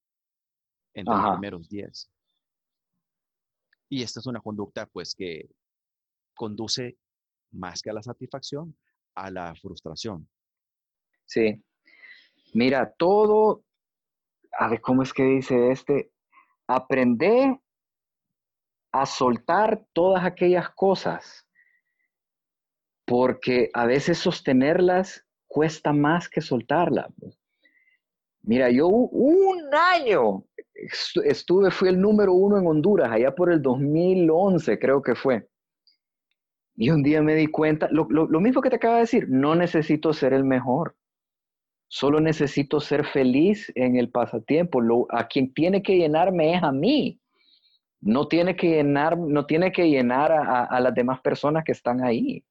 entre 0.93 1.15
los 1.15 1.31
primeros 1.31 1.69
10. 1.69 2.09
Y 3.89 4.01
esta 4.01 4.19
es 4.19 4.25
una 4.25 4.41
conducta, 4.41 4.87
pues, 4.87 5.13
que 5.13 5.49
conduce 6.33 6.97
más 7.51 7.81
que 7.81 7.89
a 7.89 7.93
la 7.93 8.03
satisfacción, 8.03 8.75
a 9.15 9.31
la 9.31 9.55
frustración. 9.55 10.27
Sí. 11.25 11.63
Mira, 12.53 12.93
todo, 12.97 13.63
a 14.57 14.69
ver, 14.69 14.81
¿cómo 14.81 15.03
es 15.03 15.13
que 15.13 15.23
dice 15.23 15.71
este? 15.71 16.11
Aprende 16.67 17.59
a 18.91 19.05
soltar 19.05 19.85
todas 19.93 20.23
aquellas 20.23 20.69
cosas, 20.69 21.45
porque 23.05 23.69
a 23.73 23.85
veces 23.85 24.17
sostenerlas 24.17 25.25
cuesta 25.47 25.93
más 25.93 26.29
que 26.29 26.41
soltarlas. 26.41 27.11
Mira, 28.41 28.69
yo 28.69 28.87
un 28.87 29.69
año 29.73 30.45
estuve, 30.73 31.71
fui 31.71 31.89
el 31.89 31.99
número 31.99 32.33
uno 32.33 32.57
en 32.57 32.67
Honduras, 32.67 33.11
allá 33.11 33.33
por 33.33 33.51
el 33.51 33.61
2011 33.61 34.79
creo 34.79 35.01
que 35.01 35.15
fue. 35.15 35.47
Y 36.77 36.89
un 36.89 37.03
día 37.03 37.21
me 37.21 37.35
di 37.35 37.47
cuenta, 37.47 37.87
lo, 37.89 38.05
mismo 38.41 38.61
que 38.61 38.69
te 38.69 38.75
acaba 38.75 38.95
de 38.95 39.01
decir, 39.01 39.27
no 39.29 39.55
necesito 39.55 40.11
ser 40.11 40.33
el 40.33 40.43
mejor. 40.43 40.95
Solo 41.87 42.19
necesito 42.19 42.81
ser 42.81 43.05
feliz 43.05 43.71
en 43.75 43.95
el 43.95 44.09
pasatiempo. 44.09 44.81
Lo, 44.81 45.07
a 45.09 45.27
quien 45.27 45.53
tiene 45.53 45.81
que 45.81 45.97
llenarme 45.97 46.53
es 46.53 46.63
a 46.63 46.73
mí. 46.73 47.19
No 48.01 48.27
tiene 48.27 48.55
que 48.55 48.69
llenar, 48.69 49.17
no 49.17 49.45
tiene 49.45 49.71
que 49.71 49.89
llenar 49.89 50.31
a, 50.31 50.79
las 50.79 50.93
demás 50.93 51.21
personas 51.21 51.63
que 51.63 51.71
están 51.71 52.03
ahí. 52.03 52.43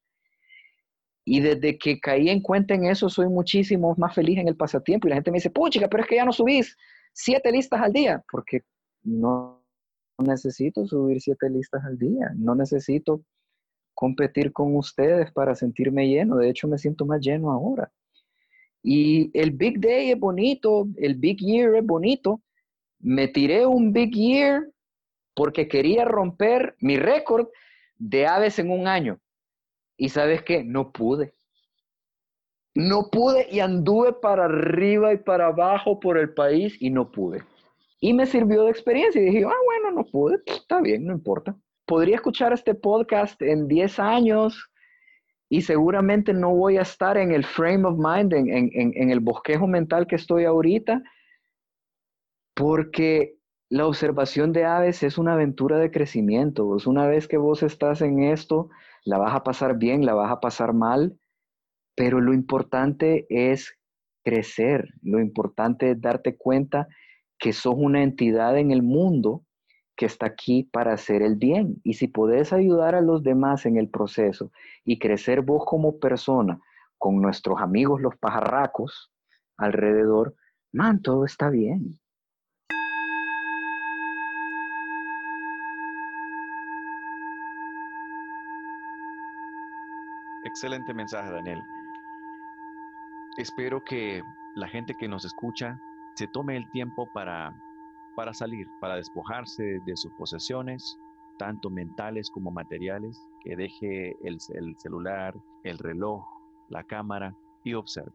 Y 1.26 1.40
desde 1.40 1.78
que 1.78 2.00
caí 2.00 2.28
en 2.30 2.40
cuenta 2.40 2.74
en 2.74 2.86
eso, 2.86 3.08
soy 3.10 3.28
muchísimo 3.28 3.94
más 3.98 4.14
feliz 4.14 4.38
en 4.38 4.48
el 4.48 4.56
pasatiempo. 4.56 5.06
Y 5.06 5.10
la 5.10 5.16
gente 5.16 5.30
me 5.30 5.36
dice, 5.36 5.50
puchica, 5.50 5.88
pero 5.88 6.02
es 6.02 6.08
que 6.08 6.16
ya 6.16 6.24
no 6.24 6.32
subís 6.32 6.76
siete 7.12 7.52
listas 7.52 7.82
al 7.82 7.92
día, 7.92 8.24
porque 8.30 8.62
no 9.02 9.62
necesito 10.18 10.86
subir 10.86 11.20
siete 11.20 11.50
listas 11.50 11.84
al 11.84 11.98
día. 11.98 12.30
No 12.36 12.54
necesito 12.54 13.22
competir 13.94 14.52
con 14.52 14.76
ustedes 14.76 15.30
para 15.32 15.54
sentirme 15.54 16.08
lleno. 16.08 16.36
De 16.36 16.50
hecho, 16.50 16.68
me 16.68 16.78
siento 16.78 17.06
más 17.06 17.20
lleno 17.20 17.50
ahora. 17.50 17.90
Y 18.82 19.30
el 19.38 19.52
Big 19.52 19.80
Day 19.80 20.10
es 20.10 20.18
bonito, 20.18 20.86
el 20.96 21.14
Big 21.14 21.38
Year 21.38 21.74
es 21.76 21.86
bonito. 21.86 22.42
Me 23.00 23.28
tiré 23.28 23.66
un 23.66 23.92
Big 23.92 24.12
Year 24.12 24.70
porque 25.34 25.68
quería 25.68 26.04
romper 26.04 26.76
mi 26.80 26.98
récord 26.98 27.48
de 27.96 28.26
aves 28.26 28.58
en 28.58 28.70
un 28.70 28.86
año. 28.86 29.18
Y 29.96 30.10
sabes 30.10 30.42
qué, 30.42 30.64
no 30.64 30.92
pude. 30.92 31.34
No 32.74 33.08
pude 33.10 33.46
y 33.50 33.60
anduve 33.60 34.12
para 34.12 34.46
arriba 34.46 35.12
y 35.12 35.18
para 35.18 35.46
abajo 35.46 36.00
por 36.00 36.18
el 36.18 36.34
país 36.34 36.76
y 36.80 36.90
no 36.90 37.10
pude. 37.10 37.42
Y 38.00 38.12
me 38.12 38.26
sirvió 38.26 38.64
de 38.64 38.70
experiencia 38.70 39.22
y 39.22 39.26
dije, 39.26 39.44
ah, 39.44 39.62
bueno, 39.64 39.92
no 39.92 40.04
pude, 40.04 40.40
está 40.46 40.80
bien, 40.80 41.06
no 41.06 41.12
importa 41.12 41.56
podría 41.86 42.16
escuchar 42.16 42.52
este 42.52 42.74
podcast 42.74 43.40
en 43.42 43.68
10 43.68 43.98
años 43.98 44.70
y 45.48 45.62
seguramente 45.62 46.32
no 46.32 46.54
voy 46.54 46.78
a 46.78 46.82
estar 46.82 47.16
en 47.16 47.32
el 47.32 47.44
frame 47.44 47.86
of 47.86 47.96
mind, 47.98 48.32
en, 48.32 49.10
el 49.10 49.20
bosquejo 49.20 49.66
mental 49.66 50.06
que 50.06 50.16
estoy 50.16 50.44
ahorita, 50.44 51.02
porque 52.54 53.36
la 53.68 53.86
observación 53.86 54.52
de 54.52 54.64
aves 54.64 55.02
es 55.02 55.18
una 55.18 55.34
aventura 55.34 55.78
de 55.78 55.90
crecimiento. 55.90 56.76
Es 56.76 56.86
una 56.86 57.06
vez 57.06 57.28
que 57.28 57.36
vos 57.36 57.62
estás 57.62 58.00
en 58.00 58.22
esto, 58.24 58.70
la 59.04 59.18
vas 59.18 59.34
a 59.34 59.44
pasar 59.44 59.76
bien, 59.76 60.06
la 60.06 60.14
vas 60.14 60.32
a 60.32 60.40
pasar 60.40 60.72
mal, 60.72 61.18
pero 61.94 62.20
lo 62.20 62.32
importante 62.32 63.26
es 63.28 63.78
crecer, 64.24 64.88
lo 65.02 65.20
importante 65.20 65.90
es 65.90 66.00
darte 66.00 66.36
cuenta 66.36 66.88
que 67.38 67.52
sos 67.52 67.74
una 67.76 68.02
entidad 68.02 68.56
en 68.56 68.70
el 68.70 68.82
mundo 68.82 69.44
que 69.96 70.06
está 70.06 70.26
aquí 70.26 70.64
para 70.64 70.94
hacer 70.94 71.22
el 71.22 71.36
bien. 71.36 71.80
Y 71.84 71.94
si 71.94 72.08
podés 72.08 72.52
ayudar 72.52 72.94
a 72.94 73.00
los 73.00 73.22
demás 73.22 73.66
en 73.66 73.76
el 73.76 73.88
proceso 73.88 74.50
y 74.84 74.98
crecer 74.98 75.42
vos 75.42 75.64
como 75.66 75.98
persona 75.98 76.60
con 76.98 77.20
nuestros 77.20 77.60
amigos 77.60 78.00
los 78.00 78.16
pajarracos 78.16 79.12
alrededor, 79.56 80.34
man, 80.72 81.00
todo 81.02 81.24
está 81.24 81.50
bien. 81.50 81.98
Excelente 90.44 90.94
mensaje, 90.94 91.30
Daniel. 91.32 91.62
Espero 93.38 93.82
que 93.82 94.22
la 94.54 94.68
gente 94.68 94.94
que 94.94 95.08
nos 95.08 95.24
escucha 95.24 95.80
se 96.14 96.28
tome 96.28 96.56
el 96.56 96.70
tiempo 96.70 97.08
para 97.12 97.52
para 98.14 98.34
salir, 98.34 98.66
para 98.80 98.96
despojarse 98.96 99.62
de 99.84 99.96
sus 99.96 100.12
posesiones, 100.18 100.96
tanto 101.38 101.70
mentales 101.70 102.30
como 102.30 102.50
materiales, 102.50 103.18
que 103.42 103.56
deje 103.56 104.16
el, 104.22 104.38
celular, 104.78 105.34
el 105.64 105.78
reloj, 105.78 106.24
la 106.68 106.84
cámara 106.84 107.36
y 107.64 107.74
observe. 107.74 108.12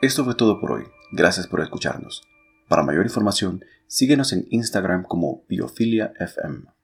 Esto 0.00 0.24
fue 0.24 0.34
todo 0.34 0.60
por 0.60 0.72
hoy. 0.72 0.84
Gracias 1.10 1.48
por 1.48 1.60
escucharnos. 1.60 2.22
Para 2.68 2.84
mayor 2.84 3.04
información, 3.04 3.64
síguenos 3.88 4.32
en 4.32 4.46
Instagram 4.50 5.02
como 5.02 5.42
BiophiliaFM. 5.48 6.77